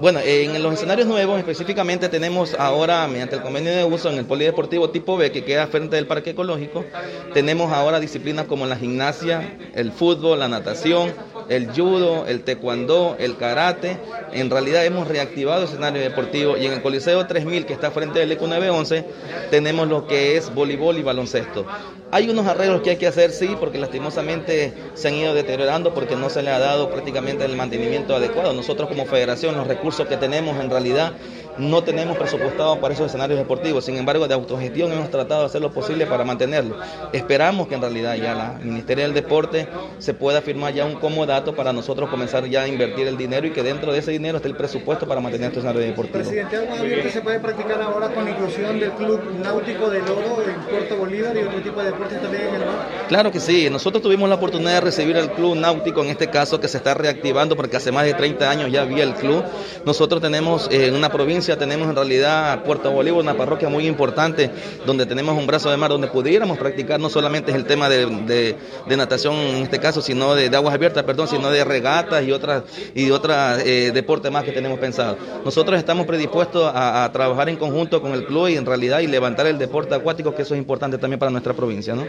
Bueno, 0.00 0.20
en 0.24 0.62
los 0.62 0.74
escenarios 0.74 1.06
nuevos 1.06 1.38
específicamente 1.38 2.08
tenemos 2.08 2.54
ahora, 2.58 3.06
mediante 3.06 3.36
el 3.36 3.42
convenio 3.42 3.74
de 3.74 3.84
uso 3.84 4.10
en 4.10 4.18
el 4.18 4.24
Polideportivo 4.24 4.90
tipo 4.90 5.16
B, 5.16 5.30
que 5.30 5.44
queda 5.44 5.66
frente 5.66 5.96
del 5.96 6.06
Parque 6.06 6.30
Ecológico, 6.30 6.84
tenemos 7.32 7.72
ahora 7.72 8.00
disciplinas 8.00 8.46
como 8.46 8.66
la 8.66 8.76
gimnasia, 8.76 9.56
el 9.74 9.92
fútbol, 9.92 10.38
la 10.38 10.48
natación, 10.48 11.12
el 11.48 11.70
judo, 11.70 12.26
el 12.26 12.42
taekwondo, 12.42 13.16
el 13.18 13.36
karate. 13.36 13.98
En 14.32 14.50
realidad 14.50 14.84
hemos 14.84 15.08
reactivado 15.08 15.62
el 15.62 15.68
escenario 15.68 16.00
deportivo 16.00 16.56
y 16.56 16.66
en 16.66 16.72
el 16.72 16.82
Coliseo 16.82 17.26
3000, 17.26 17.66
que 17.66 17.72
está 17.72 17.90
frente 17.90 18.18
del 18.20 18.32
ECU 18.32 18.46
911, 18.46 19.04
tenemos 19.50 19.88
lo 19.88 20.06
que 20.06 20.36
es 20.36 20.54
voleibol 20.54 20.98
y 20.98 21.02
baloncesto. 21.02 21.66
Hay 22.10 22.30
unos 22.30 22.46
arreglos 22.46 22.82
que 22.82 22.90
hay 22.90 22.96
que 22.96 23.08
hacer, 23.08 23.32
sí, 23.32 23.56
porque 23.58 23.78
lastimosamente 23.78 24.72
se 24.94 25.08
han 25.08 25.14
ido 25.14 25.34
deteriorando 25.34 25.94
porque 25.94 26.14
no 26.14 26.30
se 26.30 26.42
le 26.42 26.50
ha 26.50 26.58
dado 26.58 26.90
prácticamente 26.90 27.44
el 27.44 27.56
mantenimiento 27.56 28.14
adecuado. 28.14 28.52
Nosotros 28.52 28.88
como 28.88 29.04
federación, 29.04 29.56
los 29.56 29.66
recursos 29.66 30.06
que 30.06 30.16
tenemos 30.16 30.60
en 30.60 30.70
realidad 30.70 31.14
no 31.58 31.82
tenemos 31.82 32.16
presupuestado 32.16 32.80
para 32.80 32.94
esos 32.94 33.06
escenarios 33.06 33.38
deportivos. 33.38 33.84
Sin 33.84 33.96
embargo, 33.96 34.26
de 34.28 34.34
autogestión 34.34 34.92
hemos 34.92 35.10
tratado 35.10 35.40
de 35.40 35.46
hacer 35.46 35.60
lo 35.60 35.72
posible 35.72 36.06
para 36.06 36.24
mantenerlo. 36.24 36.76
Esperamos 37.12 37.68
que 37.68 37.74
en 37.74 37.80
realidad 37.80 38.16
ya 38.16 38.34
la 38.34 38.52
Ministerio 38.62 39.04
del 39.04 39.14
Deporte 39.14 39.68
se 39.98 40.14
pueda 40.14 40.40
firmar 40.40 40.74
ya 40.74 40.84
un 40.84 40.94
comodato 40.94 41.54
para 41.54 41.72
nosotros 41.72 42.08
comenzar 42.10 42.44
ya 42.46 42.62
a 42.62 42.68
invertir 42.68 43.06
el 43.06 43.16
dinero 43.16 43.46
y 43.46 43.50
que 43.50 43.62
dentro 43.62 43.92
de 43.92 43.98
ese 43.98 44.10
dinero 44.10 44.36
esté 44.36 44.48
el 44.48 44.56
presupuesto 44.56 45.06
para 45.06 45.20
mantener 45.20 45.48
estos 45.48 45.64
escenarios 45.64 45.86
deportivos. 45.86 46.28
Presidente, 46.28 46.56
algo 46.56 46.74
abierto 46.74 47.10
se 47.10 47.20
puede 47.20 47.40
practicar 47.40 47.82
ahora 47.82 48.08
con 48.08 48.24
la 48.24 48.30
inclusión 48.30 48.80
del 48.80 48.90
Club 48.92 49.20
Náutico 49.42 49.90
del 49.90 50.02
Oro 50.02 50.42
en 50.42 50.60
Puerto 50.62 50.96
Bolívar 50.96 51.36
y 51.36 51.40
otro 51.40 51.60
tipo 51.60 51.80
de 51.80 51.86
deportes 51.86 52.20
también 52.20 52.48
en 52.48 52.54
el 52.54 52.60
mar. 52.60 53.04
Claro 53.08 53.30
que 53.30 53.40
sí, 53.40 53.68
nosotros 53.70 54.02
tuvimos 54.02 54.28
la 54.28 54.36
oportunidad 54.36 54.74
de 54.74 54.80
recibir 54.80 55.16
al 55.16 55.32
club 55.32 55.56
náutico, 55.56 56.02
en 56.02 56.10
este 56.10 56.28
caso 56.28 56.60
que 56.60 56.68
se 56.68 56.78
está 56.78 56.94
reactivando 56.94 57.56
porque 57.56 57.76
hace 57.76 57.92
más 57.92 58.04
de 58.04 58.14
30 58.14 58.50
años 58.50 58.72
ya 58.72 58.82
había 58.82 59.04
el 59.04 59.14
club. 59.14 59.44
Nosotros 59.84 60.20
tenemos 60.20 60.68
eh, 60.70 60.86
en 60.86 60.94
una 60.94 61.10
provincia, 61.10 61.43
tenemos 61.52 61.88
en 61.88 61.94
realidad 61.94 62.62
Puerto 62.64 62.90
Bolívar, 62.90 63.20
una 63.20 63.36
parroquia 63.36 63.68
muy 63.68 63.86
importante 63.86 64.50
donde 64.86 65.06
tenemos 65.06 65.36
un 65.36 65.46
brazo 65.46 65.70
de 65.70 65.76
mar 65.76 65.90
donde 65.90 66.08
pudiéramos 66.08 66.58
practicar 66.58 66.98
no 66.98 67.10
solamente 67.10 67.52
el 67.52 67.64
tema 67.66 67.88
de, 67.88 68.56
natación 68.86 69.34
en 69.34 69.62
este 69.62 69.78
caso, 69.78 70.00
sino 70.00 70.34
de, 70.34 70.54
aguas 70.54 70.74
abiertas, 70.74 71.04
perdón, 71.04 71.28
sino 71.28 71.50
de 71.50 71.64
regatas 71.64 72.24
y 72.24 72.32
otras 72.32 72.62
y 72.94 73.10
otras 73.10 73.62
eh, 73.64 73.90
deportes 73.92 74.32
más 74.32 74.44
que 74.44 74.52
tenemos 74.52 74.78
pensado. 74.78 75.16
Nosotros 75.44 75.78
estamos 75.78 76.06
predispuestos 76.06 76.70
a, 76.74 77.04
a 77.04 77.12
trabajar 77.12 77.48
en 77.48 77.56
conjunto 77.56 78.00
con 78.00 78.12
el 78.12 78.24
club 78.24 78.48
y 78.48 78.56
en 78.56 78.64
realidad 78.64 79.00
y 79.00 79.06
levantar 79.06 79.46
el 79.46 79.58
deporte 79.58 79.94
acuático, 79.94 80.34
que 80.34 80.42
eso 80.42 80.54
es 80.54 80.58
importante 80.58 80.98
también 80.98 81.18
para 81.18 81.30
nuestra 81.30 81.52
provincia, 81.52 81.94
¿no? 81.94 82.04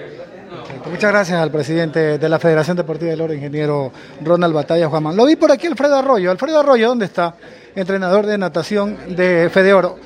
Muchas 0.89 1.11
gracias 1.11 1.39
al 1.39 1.51
presidente 1.51 2.17
de 2.17 2.29
la 2.29 2.39
Federación 2.39 2.77
Deportiva 2.77 3.11
del 3.11 3.21
Oro, 3.21 3.33
ingeniero 3.33 3.91
Ronald 4.21 4.53
Batalla 4.53 4.87
Juanman. 4.87 5.15
Lo 5.15 5.25
vi 5.25 5.35
por 5.35 5.51
aquí 5.51 5.67
Alfredo 5.67 5.95
Arroyo. 5.95 6.31
Alfredo 6.31 6.59
Arroyo, 6.59 6.89
¿dónde 6.89 7.05
está? 7.05 7.35
Entrenador 7.75 8.25
de 8.25 8.37
natación 8.37 8.97
de 9.15 9.49
Fede 9.51 9.73
Oro. 9.73 9.97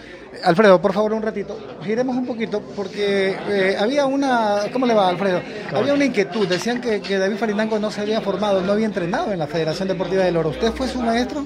Alfredo, 0.43 0.82
por 0.82 0.93
favor, 0.93 1.13
un 1.13 1.21
ratito. 1.21 1.58
Giremos 1.84 2.15
un 2.15 2.25
poquito 2.25 2.62
porque 2.75 3.36
eh, 3.49 3.77
había 3.79 4.05
una. 4.05 4.62
¿Cómo 4.71 4.86
le 4.86 4.93
va, 4.93 5.10
Alfredo? 5.10 5.41
Había 5.73 5.93
una 5.93 6.05
inquietud. 6.05 6.47
Decían 6.47 6.82
que, 6.82 7.01
que 7.01 7.17
David 7.17 7.38
Farinango 7.38 7.77
no 7.77 7.91
se 7.91 8.01
había 8.01 8.21
formado, 8.21 8.62
no 8.62 8.71
había 8.71 8.86
entrenado 8.86 9.32
en 9.32 9.39
la 9.39 9.47
Federación 9.47 9.88
Deportiva 9.88 10.23
del 10.23 10.38
Oro. 10.38 10.49
¿Usted 10.49 10.71
fue 10.71 10.88
su 10.88 11.01
maestro? 11.01 11.45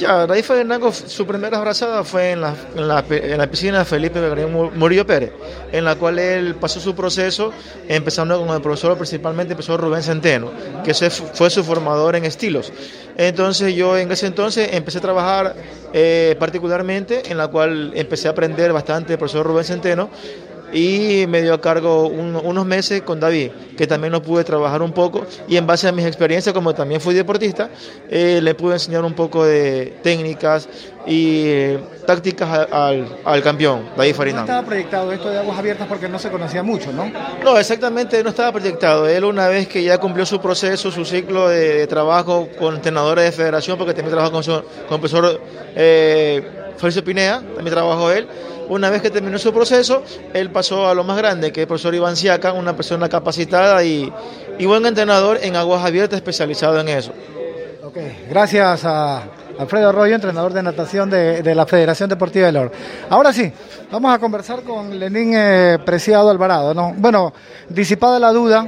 Ya, 0.00 0.26
David 0.26 0.44
Fernando, 0.44 0.90
su 0.92 1.26
primera 1.26 1.58
abrazada 1.58 2.02
fue 2.04 2.30
en 2.30 2.40
la, 2.40 2.54
en 2.74 2.88
la, 2.88 3.04
en 3.10 3.36
la 3.36 3.46
piscina 3.50 3.80
de 3.80 3.84
Felipe 3.84 4.18
Belgrano 4.18 4.70
Murillo 4.74 5.06
Pérez, 5.06 5.30
en 5.72 5.84
la 5.84 5.94
cual 5.96 6.18
él 6.18 6.54
pasó 6.54 6.80
su 6.80 6.94
proceso, 6.94 7.52
empezando 7.86 8.40
con 8.40 8.48
el 8.56 8.62
profesor, 8.62 8.96
principalmente 8.96 9.52
el 9.52 9.56
profesor 9.56 9.78
Rubén 9.78 10.02
Centeno, 10.02 10.52
que 10.82 10.94
fue 10.94 11.50
su 11.50 11.62
formador 11.62 12.16
en 12.16 12.24
estilos. 12.24 12.72
Entonces 13.18 13.74
yo 13.74 13.98
en 13.98 14.10
ese 14.10 14.26
entonces 14.26 14.70
empecé 14.72 14.96
a 14.96 15.02
trabajar 15.02 15.54
eh, 15.92 16.34
particularmente, 16.38 17.30
en 17.30 17.36
la 17.36 17.48
cual 17.48 17.92
empecé 17.94 18.28
a 18.28 18.30
aprender 18.30 18.72
bastante 18.72 19.10
del 19.10 19.18
profesor 19.18 19.44
Rubén 19.44 19.64
Centeno, 19.64 20.08
y 20.72 21.24
me 21.28 21.42
dio 21.42 21.54
a 21.54 21.60
cargo 21.60 22.06
un- 22.06 22.36
unos 22.36 22.64
meses 22.66 23.02
con 23.02 23.18
David, 23.20 23.50
que 23.76 23.86
también 23.86 24.12
lo 24.12 24.22
pude 24.22 24.44
trabajar 24.44 24.82
un 24.82 24.92
poco 24.92 25.26
y 25.48 25.56
en 25.56 25.66
base 25.66 25.88
a 25.88 25.92
mis 25.92 26.06
experiencias, 26.06 26.52
como 26.54 26.74
también 26.74 27.00
fui 27.00 27.14
deportista, 27.14 27.70
eh, 28.08 28.40
le 28.42 28.54
pude 28.54 28.74
enseñar 28.74 29.04
un 29.04 29.14
poco 29.14 29.44
de 29.44 29.94
técnicas 30.02 30.68
y 31.06 31.44
eh, 31.46 31.78
tácticas 32.06 32.68
al, 32.70 33.06
al 33.24 33.42
campeón, 33.42 33.88
David 33.96 34.10
No 34.10 34.16
Farinán. 34.16 34.40
estaba 34.42 34.66
proyectado 34.66 35.12
esto 35.12 35.30
de 35.30 35.38
aguas 35.38 35.58
abiertas 35.58 35.86
porque 35.88 36.08
no 36.08 36.18
se 36.18 36.30
conocía 36.30 36.62
mucho, 36.62 36.92
¿no? 36.92 37.10
No, 37.42 37.58
exactamente, 37.58 38.22
no 38.22 38.28
estaba 38.30 38.52
proyectado. 38.52 39.08
Él 39.08 39.24
una 39.24 39.48
vez 39.48 39.66
que 39.66 39.82
ya 39.82 39.98
cumplió 39.98 40.26
su 40.26 40.40
proceso, 40.40 40.90
su 40.90 41.04
ciclo 41.04 41.48
de, 41.48 41.74
de 41.78 41.86
trabajo 41.86 42.48
con 42.58 42.76
entrenadores 42.76 43.24
de 43.24 43.32
federación, 43.32 43.78
porque 43.78 43.94
también 43.94 44.12
trabajó 44.12 44.32
con, 44.32 44.42
su, 44.44 44.52
con 44.52 44.62
el 44.94 45.00
profesor 45.00 45.40
eh, 45.74 46.42
Felicio 46.76 47.02
Pinea, 47.02 47.40
también 47.54 47.70
trabajó 47.74 48.10
él. 48.10 48.26
Una 48.70 48.88
vez 48.88 49.02
que 49.02 49.10
terminó 49.10 49.36
su 49.38 49.52
proceso, 49.52 50.02
él 50.32 50.50
pasó 50.50 50.88
a 50.88 50.94
lo 50.94 51.04
más 51.04 51.18
grande, 51.18 51.52
que 51.52 51.60
es 51.60 51.64
el 51.64 51.68
profesor 51.68 51.94
Iván 51.94 52.16
Siaca, 52.16 52.52
una 52.52 52.74
persona 52.74 53.08
capacitada 53.08 53.84
y, 53.84 54.10
y 54.58 54.64
buen 54.64 54.86
entrenador 54.86 55.38
en 55.42 55.56
aguas 55.56 55.84
abiertas 55.84 56.16
especializado 56.16 56.80
en 56.80 56.88
eso. 56.88 57.12
Ok, 57.84 57.96
gracias 58.30 58.84
a 58.84 59.24
Alfredo 59.58 59.88
Arroyo, 59.88 60.14
entrenador 60.14 60.52
de 60.52 60.62
natación 60.62 61.10
de, 61.10 61.42
de 61.42 61.54
la 61.54 61.66
Federación 61.66 62.08
Deportiva 62.08 62.46
del 62.46 62.56
Oro. 62.56 62.72
Ahora 63.10 63.32
sí, 63.32 63.52
vamos 63.90 64.14
a 64.14 64.18
conversar 64.20 64.62
con 64.62 64.96
Lenín 64.98 65.32
eh, 65.34 65.78
Preciado 65.84 66.30
Alvarado. 66.30 66.72
¿no? 66.72 66.94
Bueno, 66.96 67.34
disipada 67.68 68.18
la 68.20 68.30
duda, 68.32 68.66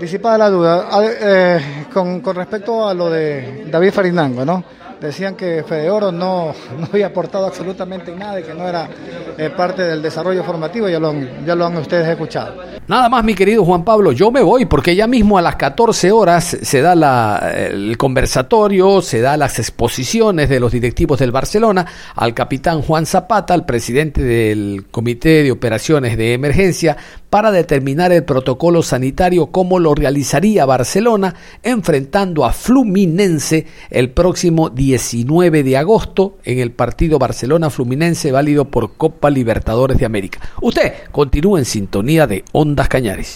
disipada 0.00 0.38
la 0.38 0.48
duda, 0.50 0.88
a- 0.90 1.04
eh, 1.04 1.86
con, 1.92 2.20
con 2.20 2.34
respecto 2.36 2.88
a 2.88 2.94
lo 2.94 3.10
de 3.10 3.66
David 3.70 3.92
Farinango, 3.92 4.44
¿no? 4.46 4.64
Decían 5.00 5.34
que 5.34 5.62
Fede 5.66 5.90
Oro 5.90 6.10
no, 6.12 6.54
no 6.78 6.86
había 6.92 7.06
aportado 7.06 7.46
absolutamente 7.46 8.14
nada 8.14 8.40
y 8.40 8.42
que 8.42 8.54
no 8.54 8.66
era 8.68 8.88
eh, 9.36 9.50
parte 9.56 9.82
del 9.82 10.00
desarrollo 10.02 10.42
formativo, 10.44 10.88
ya 10.88 10.98
lo, 10.98 11.10
han, 11.10 11.44
ya 11.44 11.54
lo 11.54 11.66
han 11.66 11.76
ustedes 11.76 12.06
escuchado. 12.08 12.54
Nada 12.86 13.08
más, 13.08 13.24
mi 13.24 13.34
querido 13.34 13.64
Juan 13.64 13.82
Pablo, 13.84 14.12
yo 14.12 14.30
me 14.30 14.42
voy 14.42 14.66
porque 14.66 14.94
ya 14.94 15.06
mismo 15.06 15.38
a 15.38 15.42
las 15.42 15.56
14 15.56 16.12
horas 16.12 16.44
se 16.62 16.80
da 16.82 16.94
la- 16.94 17.52
el 17.70 17.96
conversatorio, 17.96 19.00
se 19.02 19.20
da 19.20 19.36
las 19.36 19.58
exposiciones 19.58 20.48
de 20.48 20.60
los 20.60 20.72
directivos 20.72 21.18
del 21.18 21.32
Barcelona 21.32 21.86
al 22.14 22.34
capitán 22.34 22.82
Juan 22.82 23.06
Zapata, 23.06 23.54
al 23.54 23.64
presidente 23.64 24.22
del 24.22 24.86
Comité 24.90 25.42
de 25.42 25.50
Operaciones 25.52 26.16
de 26.18 26.34
Emergencia, 26.34 26.96
para 27.30 27.50
determinar 27.50 28.12
el 28.12 28.22
protocolo 28.24 28.82
sanitario, 28.82 29.46
cómo 29.48 29.78
lo 29.80 29.94
realizaría 29.94 30.66
Barcelona, 30.66 31.34
enfrentando 31.62 32.44
a 32.44 32.52
Fluminense 32.52 33.66
el 33.90 34.10
próximo 34.10 34.68
19 34.94 35.64
de 35.64 35.76
agosto 35.76 36.38
en 36.44 36.60
el 36.60 36.70
partido 36.70 37.18
Barcelona-Fluminense 37.18 38.30
válido 38.30 38.66
por 38.66 38.92
Copa 38.92 39.28
Libertadores 39.28 39.98
de 39.98 40.06
América. 40.06 40.38
Usted 40.60 40.92
continúa 41.10 41.58
en 41.58 41.64
sintonía 41.64 42.28
de 42.28 42.44
Ondas 42.52 42.88
Cañares. 42.88 43.32